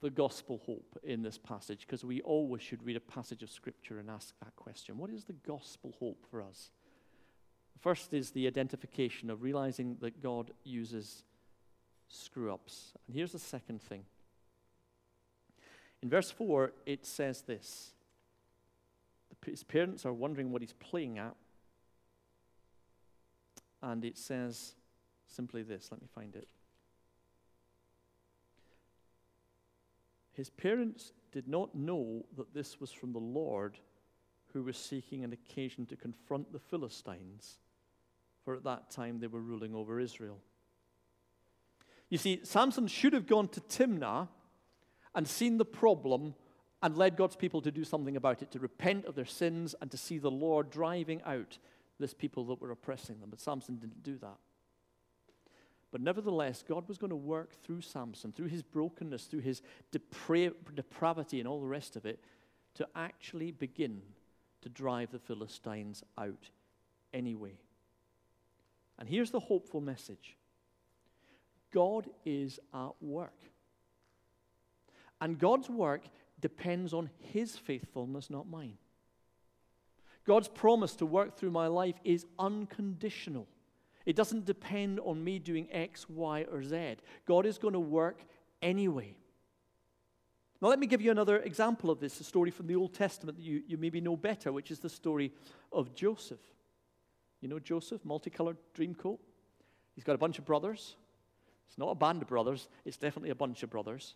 The 0.00 0.10
gospel 0.10 0.60
hope 0.64 0.98
in 1.02 1.22
this 1.22 1.38
passage 1.38 1.80
because 1.80 2.04
we 2.04 2.20
always 2.20 2.62
should 2.62 2.84
read 2.84 2.96
a 2.96 3.00
passage 3.00 3.42
of 3.42 3.50
Scripture 3.50 3.98
and 3.98 4.08
ask 4.08 4.34
that 4.40 4.54
question 4.56 4.98
What 4.98 5.10
is 5.10 5.24
the 5.24 5.32
gospel 5.32 5.94
hope 5.98 6.24
for 6.30 6.42
us? 6.42 6.70
First 7.80 8.12
is 8.12 8.30
the 8.30 8.46
identification 8.46 9.30
of 9.30 9.42
realizing 9.42 9.96
that 10.00 10.20
God 10.20 10.50
uses 10.64 11.24
screw 12.08 12.52
ups. 12.52 12.92
And 13.06 13.14
here's 13.14 13.32
the 13.32 13.38
second 13.38 13.82
thing. 13.82 14.04
In 16.02 16.08
verse 16.08 16.30
4, 16.30 16.72
it 16.86 17.06
says 17.06 17.42
this 17.42 17.92
His 19.44 19.64
parents 19.64 20.06
are 20.06 20.12
wondering 20.12 20.50
what 20.50 20.62
he's 20.62 20.74
playing 20.74 21.18
at. 21.18 21.34
And 23.80 24.04
it 24.04 24.18
says 24.18 24.74
simply 25.26 25.62
this 25.62 25.90
let 25.90 26.00
me 26.00 26.08
find 26.12 26.34
it. 26.34 26.48
His 30.38 30.50
parents 30.50 31.12
did 31.32 31.48
not 31.48 31.74
know 31.74 32.24
that 32.36 32.54
this 32.54 32.80
was 32.80 32.92
from 32.92 33.12
the 33.12 33.18
Lord 33.18 33.76
who 34.52 34.62
was 34.62 34.76
seeking 34.76 35.24
an 35.24 35.32
occasion 35.32 35.84
to 35.86 35.96
confront 35.96 36.52
the 36.52 36.60
Philistines, 36.60 37.58
for 38.44 38.54
at 38.54 38.62
that 38.62 38.88
time 38.88 39.18
they 39.18 39.26
were 39.26 39.40
ruling 39.40 39.74
over 39.74 39.98
Israel. 39.98 40.38
You 42.08 42.18
see, 42.18 42.38
Samson 42.44 42.86
should 42.86 43.14
have 43.14 43.26
gone 43.26 43.48
to 43.48 43.60
Timnah 43.62 44.28
and 45.12 45.26
seen 45.26 45.58
the 45.58 45.64
problem 45.64 46.36
and 46.84 46.96
led 46.96 47.16
God's 47.16 47.34
people 47.34 47.60
to 47.62 47.72
do 47.72 47.82
something 47.82 48.14
about 48.14 48.40
it, 48.40 48.52
to 48.52 48.60
repent 48.60 49.06
of 49.06 49.16
their 49.16 49.24
sins 49.24 49.74
and 49.80 49.90
to 49.90 49.96
see 49.96 50.18
the 50.18 50.30
Lord 50.30 50.70
driving 50.70 51.20
out 51.24 51.58
this 51.98 52.14
people 52.14 52.44
that 52.44 52.60
were 52.60 52.70
oppressing 52.70 53.18
them. 53.18 53.30
But 53.30 53.40
Samson 53.40 53.74
didn't 53.74 54.04
do 54.04 54.16
that. 54.18 54.38
But 55.90 56.00
nevertheless, 56.02 56.62
God 56.66 56.86
was 56.86 56.98
going 56.98 57.10
to 57.10 57.16
work 57.16 57.54
through 57.62 57.80
Samson, 57.80 58.32
through 58.32 58.48
his 58.48 58.62
brokenness, 58.62 59.24
through 59.24 59.40
his 59.40 59.62
depra- 59.90 60.52
depravity, 60.74 61.38
and 61.38 61.48
all 61.48 61.60
the 61.60 61.66
rest 61.66 61.96
of 61.96 62.04
it, 62.04 62.20
to 62.74 62.86
actually 62.94 63.50
begin 63.50 64.02
to 64.60 64.68
drive 64.68 65.10
the 65.10 65.18
Philistines 65.18 66.04
out 66.18 66.50
anyway. 67.14 67.58
And 68.98 69.08
here's 69.08 69.30
the 69.30 69.40
hopeful 69.40 69.80
message 69.80 70.36
God 71.72 72.06
is 72.24 72.58
at 72.74 72.92
work. 73.00 73.38
And 75.20 75.38
God's 75.38 75.68
work 75.68 76.02
depends 76.40 76.92
on 76.92 77.10
His 77.18 77.56
faithfulness, 77.56 78.30
not 78.30 78.48
mine. 78.48 78.78
God's 80.24 80.48
promise 80.48 80.94
to 80.96 81.06
work 81.06 81.36
through 81.36 81.50
my 81.50 81.66
life 81.66 81.96
is 82.04 82.26
unconditional. 82.38 83.46
It 84.08 84.16
doesn't 84.16 84.46
depend 84.46 85.00
on 85.00 85.22
me 85.22 85.38
doing 85.38 85.68
X, 85.70 86.08
Y, 86.08 86.46
or 86.50 86.64
Z. 86.64 86.96
God 87.26 87.44
is 87.44 87.58
going 87.58 87.74
to 87.74 87.78
work 87.78 88.24
anyway. 88.62 89.14
Now, 90.62 90.68
let 90.68 90.78
me 90.78 90.86
give 90.86 91.02
you 91.02 91.10
another 91.10 91.40
example 91.40 91.90
of 91.90 92.00
this, 92.00 92.18
a 92.18 92.24
story 92.24 92.50
from 92.50 92.68
the 92.68 92.74
Old 92.74 92.94
Testament 92.94 93.36
that 93.36 93.44
you, 93.44 93.62
you 93.66 93.76
maybe 93.76 94.00
know 94.00 94.16
better, 94.16 94.50
which 94.50 94.70
is 94.70 94.78
the 94.78 94.88
story 94.88 95.30
of 95.74 95.94
Joseph. 95.94 96.40
You 97.42 97.48
know 97.48 97.58
Joseph, 97.58 98.02
multicolored 98.02 98.56
dream 98.72 98.94
coat? 98.94 99.20
He's 99.94 100.04
got 100.04 100.14
a 100.14 100.18
bunch 100.18 100.38
of 100.38 100.46
brothers. 100.46 100.96
It's 101.68 101.76
not 101.76 101.90
a 101.90 101.94
band 101.94 102.22
of 102.22 102.28
brothers, 102.28 102.70
it's 102.86 102.96
definitely 102.96 103.28
a 103.28 103.34
bunch 103.34 103.62
of 103.62 103.68
brothers. 103.68 104.14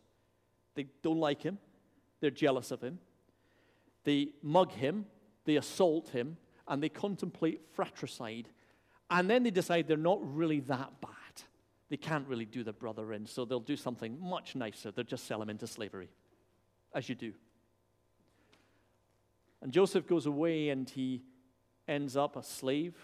They 0.74 0.86
don't 1.02 1.20
like 1.20 1.42
him, 1.42 1.58
they're 2.20 2.30
jealous 2.30 2.70
of 2.70 2.80
him. 2.80 2.98
They 4.04 4.30
mug 4.42 4.72
him, 4.72 5.04
they 5.44 5.56
assault 5.56 6.08
him, 6.08 6.38
and 6.66 6.82
they 6.82 6.88
contemplate 6.88 7.60
fratricide. 7.74 8.48
And 9.12 9.30
then 9.30 9.42
they 9.42 9.50
decide 9.50 9.86
they're 9.86 9.96
not 9.96 10.18
really 10.34 10.60
that 10.60 11.00
bad. 11.00 11.10
They 11.88 11.96
can't 11.96 12.26
really 12.26 12.46
do 12.46 12.64
their 12.64 12.72
brother 12.72 13.12
in, 13.12 13.26
so 13.26 13.44
they'll 13.44 13.60
do 13.60 13.76
something 13.76 14.18
much 14.20 14.56
nicer. 14.56 14.90
They'll 14.90 15.04
just 15.04 15.26
sell 15.26 15.42
him 15.42 15.50
into 15.50 15.66
slavery, 15.66 16.08
as 16.94 17.08
you 17.08 17.14
do. 17.14 17.32
And 19.60 19.70
Joseph 19.72 20.06
goes 20.06 20.26
away 20.26 20.70
and 20.70 20.88
he 20.88 21.22
ends 21.86 22.16
up 22.16 22.36
a 22.36 22.42
slave 22.42 22.96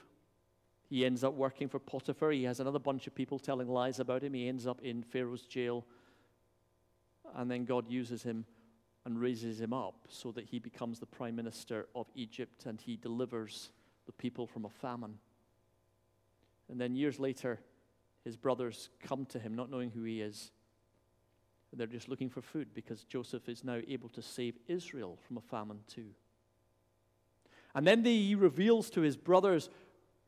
he 0.88 1.04
ends 1.04 1.22
up 1.22 1.34
working 1.34 1.68
for 1.68 1.78
Potiphar. 1.78 2.30
He 2.30 2.44
has 2.44 2.60
another 2.60 2.78
bunch 2.78 3.06
of 3.06 3.14
people 3.14 3.38
telling 3.38 3.68
lies 3.68 4.00
about 4.00 4.22
him. 4.22 4.32
He 4.32 4.48
ends 4.48 4.66
up 4.66 4.80
in 4.80 5.02
Pharaoh's 5.02 5.42
jail. 5.42 5.84
And 7.36 7.50
then 7.50 7.66
God 7.66 7.90
uses 7.90 8.22
him 8.22 8.46
and 9.04 9.20
raises 9.20 9.60
him 9.60 9.74
up 9.74 10.06
so 10.08 10.32
that 10.32 10.46
he 10.46 10.58
becomes 10.58 10.98
the 10.98 11.06
prime 11.06 11.36
minister 11.36 11.88
of 11.94 12.06
Egypt 12.14 12.64
and 12.64 12.80
he 12.80 12.96
delivers 12.96 13.70
the 14.06 14.12
people 14.12 14.46
from 14.46 14.64
a 14.64 14.70
famine. 14.70 15.18
And 16.70 16.80
then 16.80 16.94
years 16.94 17.18
later, 17.18 17.60
his 18.24 18.36
brothers 18.36 18.90
come 19.00 19.24
to 19.26 19.38
him, 19.38 19.54
not 19.54 19.70
knowing 19.70 19.90
who 19.90 20.02
he 20.02 20.20
is. 20.20 20.50
They're 21.72 21.86
just 21.86 22.08
looking 22.08 22.30
for 22.30 22.40
food 22.40 22.68
because 22.74 23.04
Joseph 23.04 23.48
is 23.48 23.62
now 23.62 23.80
able 23.86 24.08
to 24.10 24.22
save 24.22 24.58
Israel 24.68 25.18
from 25.26 25.36
a 25.36 25.42
famine 25.42 25.80
too. 25.86 26.06
And 27.74 27.86
then 27.86 28.04
he 28.04 28.34
reveals 28.34 28.90
to 28.90 29.02
his 29.02 29.16
brothers 29.16 29.68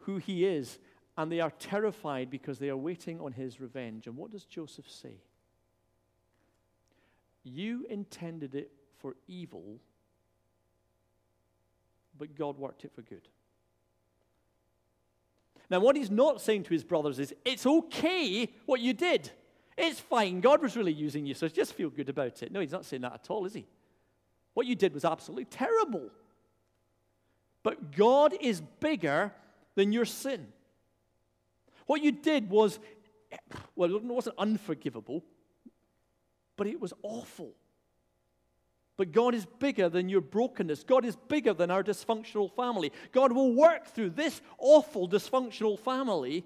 who 0.01 0.19
he 0.19 0.45
is, 0.45 0.79
and 1.17 1.33
they 1.33 1.41
are 1.41 1.51
terrified 1.59 2.31
because 2.31 2.59
they 2.59 2.69
are 2.69 2.77
waiting 2.77 3.21
on 3.21 3.33
his 3.33 3.61
revenge. 3.61 4.07
And 4.07 4.17
what 4.17 4.31
does 4.31 4.45
Joseph 4.45 4.91
say? 4.91 5.15
You 7.43 7.87
intended 7.89 8.55
it 8.55 8.71
for 8.99 9.17
evil, 9.27 9.81
but 12.19 12.35
God 12.35 12.59
worked 12.59 12.85
it 12.85 12.93
for 12.95 13.03
good. 13.03 13.29
Now, 15.71 15.79
what 15.79 15.97
he's 15.97 16.11
not 16.11 16.41
saying 16.41 16.65
to 16.65 16.75
his 16.75 16.83
brothers 16.83 17.21
is, 17.21 17.33
it's 17.45 17.65
okay 17.65 18.49
what 18.67 18.81
you 18.81 18.93
did. 18.93 19.31
It's 19.79 20.01
fine. 20.01 20.41
God 20.41 20.61
was 20.61 20.77
really 20.77 20.93
using 20.93 21.25
you, 21.25 21.33
so 21.33 21.47
just 21.49 21.75
feel 21.75 21.91
good 21.91 22.09
about 22.09 22.43
it. 22.43 22.51
No, 22.51 22.61
he's 22.61 22.73
not 22.73 22.85
saying 22.85 23.03
that 23.03 23.15
at 23.15 23.31
all, 23.31 23.47
is 23.47 23.55
he? 23.55 23.67
What 24.53 24.67
you 24.67 24.75
did 24.75 24.93
was 24.93 25.05
absolutely 25.05 25.45
terrible. 25.45 26.11
But 27.63 27.97
God 27.97 28.35
is 28.41 28.61
bigger 28.81 29.33
than 29.77 29.93
your 29.93 30.05
sin. 30.05 30.49
What 31.87 32.03
you 32.03 32.13
did 32.13 32.51
was, 32.51 32.81
well, 33.77 33.95
it 33.95 34.03
wasn't 34.03 34.37
unforgivable, 34.39 35.25
but 36.57 36.67
it 36.67 36.81
was 36.81 36.93
awful. 37.03 37.53
But 39.01 39.13
God 39.13 39.35
is 39.35 39.47
bigger 39.47 39.89
than 39.89 40.11
your 40.11 40.21
brokenness. 40.21 40.85
God 40.85 41.07
is 41.07 41.17
bigger 41.17 41.55
than 41.55 41.71
our 41.71 41.83
dysfunctional 41.83 42.55
family. 42.55 42.93
God 43.13 43.33
will 43.33 43.55
work 43.55 43.87
through 43.87 44.11
this 44.11 44.43
awful 44.59 45.09
dysfunctional 45.09 45.79
family 45.79 46.45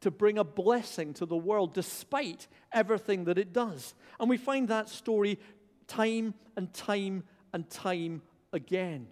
to 0.00 0.10
bring 0.10 0.36
a 0.36 0.42
blessing 0.42 1.14
to 1.14 1.26
the 1.26 1.36
world 1.36 1.72
despite 1.72 2.48
everything 2.72 3.26
that 3.26 3.38
it 3.38 3.52
does. 3.52 3.94
And 4.18 4.28
we 4.28 4.36
find 4.36 4.66
that 4.66 4.88
story 4.88 5.38
time 5.86 6.34
and 6.56 6.72
time 6.72 7.22
and 7.52 7.70
time 7.70 8.22
again. 8.52 9.06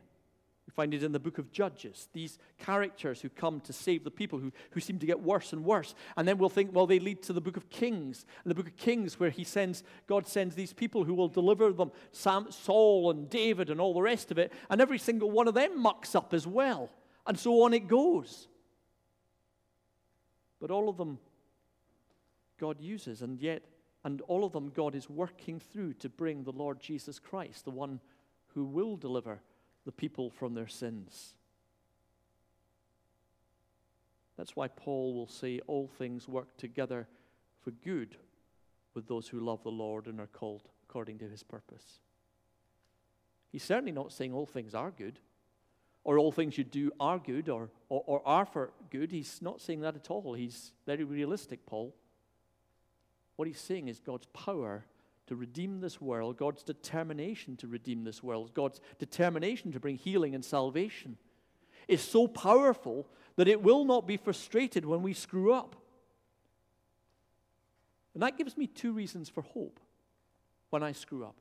Find 0.74 0.94
it 0.94 1.02
in 1.02 1.12
the 1.12 1.20
book 1.20 1.36
of 1.36 1.52
Judges. 1.52 2.08
These 2.14 2.38
characters 2.58 3.20
who 3.20 3.28
come 3.28 3.60
to 3.60 3.72
save 3.72 4.04
the 4.04 4.10
people 4.10 4.38
who, 4.38 4.52
who 4.70 4.80
seem 4.80 4.98
to 5.00 5.06
get 5.06 5.20
worse 5.20 5.52
and 5.52 5.64
worse. 5.64 5.94
And 6.16 6.26
then 6.26 6.38
we'll 6.38 6.48
think, 6.48 6.74
well, 6.74 6.86
they 6.86 6.98
lead 6.98 7.22
to 7.24 7.34
the 7.34 7.42
book 7.42 7.58
of 7.58 7.68
Kings. 7.68 8.24
And 8.42 8.50
the 8.50 8.54
book 8.54 8.68
of 8.68 8.76
Kings, 8.76 9.20
where 9.20 9.30
he 9.30 9.44
sends, 9.44 9.82
God 10.06 10.26
sends 10.26 10.54
these 10.54 10.72
people 10.72 11.04
who 11.04 11.14
will 11.14 11.28
deliver 11.28 11.72
them, 11.72 11.92
Sam, 12.12 12.46
Saul 12.50 13.10
and 13.10 13.28
David 13.28 13.68
and 13.68 13.80
all 13.80 13.92
the 13.92 14.02
rest 14.02 14.30
of 14.30 14.38
it. 14.38 14.52
And 14.70 14.80
every 14.80 14.98
single 14.98 15.30
one 15.30 15.46
of 15.46 15.54
them 15.54 15.78
mucks 15.78 16.14
up 16.14 16.32
as 16.32 16.46
well. 16.46 16.88
And 17.26 17.38
so 17.38 17.62
on 17.64 17.74
it 17.74 17.86
goes. 17.86 18.48
But 20.58 20.70
all 20.70 20.88
of 20.88 20.96
them 20.96 21.18
God 22.58 22.80
uses, 22.80 23.22
and 23.22 23.40
yet, 23.40 23.64
and 24.04 24.20
all 24.22 24.44
of 24.44 24.52
them 24.52 24.70
God 24.70 24.94
is 24.94 25.10
working 25.10 25.58
through 25.58 25.94
to 25.94 26.08
bring 26.08 26.44
the 26.44 26.52
Lord 26.52 26.78
Jesus 26.78 27.18
Christ, 27.18 27.64
the 27.64 27.72
one 27.72 28.00
who 28.54 28.64
will 28.64 28.96
deliver 28.96 29.40
the 29.84 29.92
people 29.92 30.30
from 30.30 30.54
their 30.54 30.68
sins. 30.68 31.34
That's 34.36 34.56
why 34.56 34.68
Paul 34.68 35.14
will 35.14 35.28
say, 35.28 35.60
All 35.66 35.88
things 35.88 36.28
work 36.28 36.56
together 36.56 37.08
for 37.62 37.70
good 37.70 38.16
with 38.94 39.06
those 39.06 39.28
who 39.28 39.40
love 39.40 39.62
the 39.62 39.70
Lord 39.70 40.06
and 40.06 40.20
are 40.20 40.26
called 40.26 40.68
according 40.88 41.18
to 41.18 41.28
his 41.28 41.42
purpose. 41.42 42.00
He's 43.50 43.62
certainly 43.62 43.92
not 43.92 44.12
saying 44.12 44.32
all 44.32 44.46
things 44.46 44.74
are 44.74 44.90
good, 44.90 45.18
or 46.04 46.18
all 46.18 46.32
things 46.32 46.58
you 46.58 46.64
do 46.64 46.90
are 46.98 47.18
good, 47.18 47.48
or, 47.48 47.70
or, 47.88 48.02
or 48.06 48.22
are 48.26 48.46
for 48.46 48.72
good. 48.90 49.12
He's 49.12 49.40
not 49.40 49.60
saying 49.60 49.80
that 49.80 49.94
at 49.94 50.10
all. 50.10 50.34
He's 50.34 50.72
very 50.86 51.04
realistic, 51.04 51.64
Paul. 51.66 51.94
What 53.36 53.48
he's 53.48 53.60
saying 53.60 53.88
is 53.88 54.00
God's 54.00 54.26
power 54.26 54.84
to 55.32 55.36
redeem 55.36 55.80
this 55.80 55.98
world, 55.98 56.36
God's 56.36 56.62
determination 56.62 57.56
to 57.56 57.66
redeem 57.66 58.04
this 58.04 58.22
world, 58.22 58.52
God's 58.52 58.82
determination 58.98 59.72
to 59.72 59.80
bring 59.80 59.96
healing 59.96 60.34
and 60.34 60.44
salvation 60.44 61.16
is 61.88 62.02
so 62.02 62.28
powerful 62.28 63.08
that 63.36 63.48
it 63.48 63.62
will 63.62 63.86
not 63.86 64.06
be 64.06 64.18
frustrated 64.18 64.84
when 64.84 65.00
we 65.00 65.14
screw 65.14 65.54
up. 65.54 65.74
And 68.12 68.22
that 68.22 68.36
gives 68.36 68.58
me 68.58 68.66
two 68.66 68.92
reasons 68.92 69.30
for 69.30 69.40
hope 69.40 69.80
when 70.68 70.82
I 70.82 70.92
screw 70.92 71.24
up. 71.24 71.36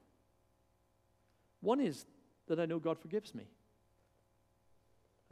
One 1.59 1.81
is 1.81 2.05
that 2.47 2.61
I 2.61 2.65
know 2.65 2.79
God 2.79 2.97
forgives 2.97 3.35
me. 3.35 3.43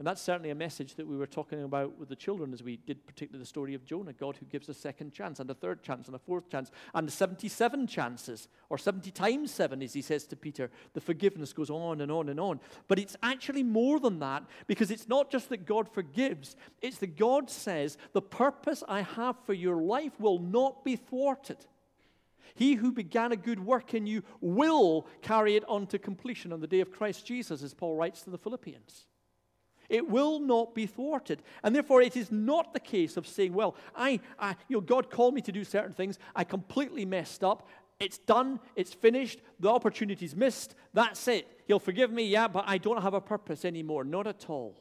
And 0.00 0.06
that's 0.06 0.22
certainly 0.22 0.48
a 0.48 0.54
message 0.54 0.94
that 0.94 1.06
we 1.06 1.18
were 1.18 1.26
talking 1.26 1.62
about 1.62 1.98
with 1.98 2.08
the 2.08 2.16
children 2.16 2.54
as 2.54 2.62
we 2.62 2.78
did, 2.78 3.06
particularly 3.06 3.42
the 3.42 3.46
story 3.46 3.74
of 3.74 3.84
Jonah 3.84 4.14
God 4.14 4.34
who 4.34 4.46
gives 4.46 4.70
a 4.70 4.72
second 4.72 5.12
chance, 5.12 5.40
and 5.40 5.50
a 5.50 5.54
third 5.54 5.82
chance, 5.82 6.06
and 6.06 6.16
a 6.16 6.18
fourth 6.18 6.48
chance, 6.48 6.70
and 6.94 7.12
77 7.12 7.86
chances, 7.86 8.48
or 8.70 8.78
70 8.78 9.10
times 9.10 9.52
seven, 9.52 9.82
as 9.82 9.92
he 9.92 10.00
says 10.00 10.24
to 10.28 10.36
Peter. 10.36 10.70
The 10.94 11.02
forgiveness 11.02 11.52
goes 11.52 11.68
on 11.68 12.00
and 12.00 12.10
on 12.10 12.30
and 12.30 12.40
on. 12.40 12.60
But 12.88 12.98
it's 12.98 13.14
actually 13.22 13.62
more 13.62 14.00
than 14.00 14.20
that, 14.20 14.44
because 14.66 14.90
it's 14.90 15.06
not 15.06 15.30
just 15.30 15.50
that 15.50 15.66
God 15.66 15.86
forgives, 15.86 16.56
it's 16.80 16.96
that 16.96 17.18
God 17.18 17.50
says, 17.50 17.98
The 18.14 18.22
purpose 18.22 18.82
I 18.88 19.02
have 19.02 19.36
for 19.44 19.52
your 19.52 19.82
life 19.82 20.18
will 20.18 20.38
not 20.38 20.82
be 20.82 20.96
thwarted. 20.96 21.58
He 22.54 22.76
who 22.76 22.90
began 22.90 23.32
a 23.32 23.36
good 23.36 23.62
work 23.62 23.92
in 23.92 24.06
you 24.06 24.22
will 24.40 25.06
carry 25.20 25.56
it 25.56 25.64
on 25.68 25.86
to 25.88 25.98
completion 25.98 26.54
on 26.54 26.62
the 26.62 26.66
day 26.66 26.80
of 26.80 26.90
Christ 26.90 27.26
Jesus, 27.26 27.62
as 27.62 27.74
Paul 27.74 27.96
writes 27.96 28.22
to 28.22 28.30
the 28.30 28.38
Philippians. 28.38 29.04
It 29.90 30.08
will 30.08 30.38
not 30.38 30.72
be 30.72 30.86
thwarted. 30.86 31.42
And 31.64 31.74
therefore, 31.74 32.00
it 32.00 32.16
is 32.16 32.30
not 32.30 32.72
the 32.72 32.80
case 32.80 33.16
of 33.16 33.26
saying, 33.26 33.52
well, 33.52 33.74
I, 33.94 34.20
I, 34.38 34.56
you 34.68 34.76
know, 34.76 34.80
God 34.80 35.10
called 35.10 35.34
me 35.34 35.42
to 35.42 35.52
do 35.52 35.64
certain 35.64 35.92
things. 35.92 36.18
I 36.34 36.44
completely 36.44 37.04
messed 37.04 37.42
up. 37.42 37.68
It's 37.98 38.18
done. 38.18 38.60
It's 38.76 38.94
finished. 38.94 39.40
The 39.58 39.68
opportunity's 39.68 40.34
missed. 40.36 40.76
That's 40.94 41.26
it. 41.26 41.46
He'll 41.66 41.80
forgive 41.80 42.12
me, 42.12 42.24
yeah, 42.24 42.46
but 42.46 42.64
I 42.68 42.78
don't 42.78 43.02
have 43.02 43.14
a 43.14 43.20
purpose 43.20 43.64
anymore. 43.64 44.04
Not 44.04 44.28
at 44.28 44.48
all. 44.48 44.80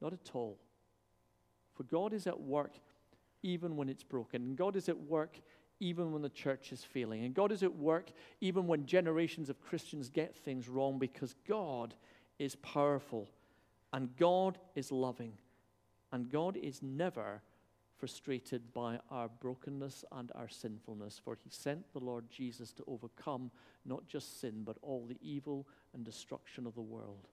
Not 0.00 0.12
at 0.12 0.30
all. 0.32 0.56
For 1.74 1.82
God 1.82 2.12
is 2.12 2.28
at 2.28 2.40
work 2.40 2.72
even 3.42 3.76
when 3.76 3.88
it's 3.88 4.04
broken. 4.04 4.42
And 4.42 4.56
God 4.56 4.76
is 4.76 4.88
at 4.88 4.98
work 4.98 5.36
even 5.80 6.12
when 6.12 6.22
the 6.22 6.28
church 6.28 6.72
is 6.72 6.84
failing. 6.84 7.24
And 7.24 7.34
God 7.34 7.50
is 7.50 7.64
at 7.64 7.74
work 7.74 8.10
even 8.40 8.68
when 8.68 8.86
generations 8.86 9.50
of 9.50 9.60
Christians 9.60 10.08
get 10.08 10.34
things 10.36 10.68
wrong 10.68 10.98
because 10.98 11.34
God 11.46 11.94
is 12.38 12.56
powerful 12.56 13.28
And 13.92 14.14
God 14.16 14.58
is 14.74 14.92
loving. 14.92 15.32
And 16.12 16.30
God 16.30 16.56
is 16.56 16.82
never 16.82 17.42
frustrated 17.98 18.74
by 18.74 18.98
our 19.10 19.28
brokenness 19.28 20.04
and 20.12 20.30
our 20.34 20.48
sinfulness, 20.48 21.18
for 21.24 21.36
he 21.42 21.48
sent 21.48 21.92
the 21.92 21.98
Lord 21.98 22.30
Jesus 22.30 22.72
to 22.74 22.84
overcome 22.86 23.50
not 23.86 24.06
just 24.06 24.38
sin, 24.38 24.62
but 24.64 24.76
all 24.82 25.06
the 25.08 25.16
evil 25.22 25.66
and 25.94 26.04
destruction 26.04 26.66
of 26.66 26.74
the 26.74 26.82
world, 26.82 27.28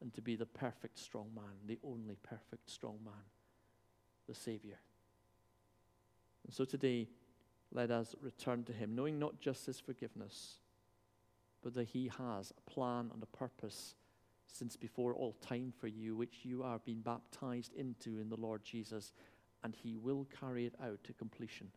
and 0.00 0.14
to 0.14 0.22
be 0.22 0.36
the 0.36 0.46
perfect 0.46 0.96
strong 0.96 1.26
man, 1.34 1.56
the 1.66 1.80
only 1.82 2.16
perfect 2.22 2.70
strong 2.70 2.98
man, 3.04 3.24
the 4.28 4.34
Savior. 4.34 4.78
And 6.46 6.54
so 6.54 6.64
today, 6.64 7.08
let 7.72 7.90
us 7.90 8.14
return 8.20 8.62
to 8.64 8.72
him, 8.72 8.94
knowing 8.94 9.18
not 9.18 9.40
just 9.40 9.66
his 9.66 9.80
forgiveness, 9.80 10.58
but 11.62 11.74
that 11.74 11.88
he 11.88 12.12
has 12.16 12.52
a 12.56 12.70
plan 12.70 13.10
and 13.12 13.22
a 13.22 13.36
purpose 13.36 13.96
since 14.52 14.76
before 14.76 15.14
all 15.14 15.34
time 15.40 15.72
for 15.78 15.88
you, 15.88 16.16
which 16.16 16.40
you 16.42 16.62
are 16.62 16.80
being 16.84 17.00
baptized 17.00 17.72
into 17.74 18.18
in 18.18 18.28
the 18.28 18.36
Lord 18.36 18.64
Jesus 18.64 19.12
and 19.62 19.74
he 19.74 19.96
will 19.96 20.26
carry 20.40 20.66
it 20.66 20.74
out 20.82 21.02
to 21.04 21.12
completion. 21.12 21.68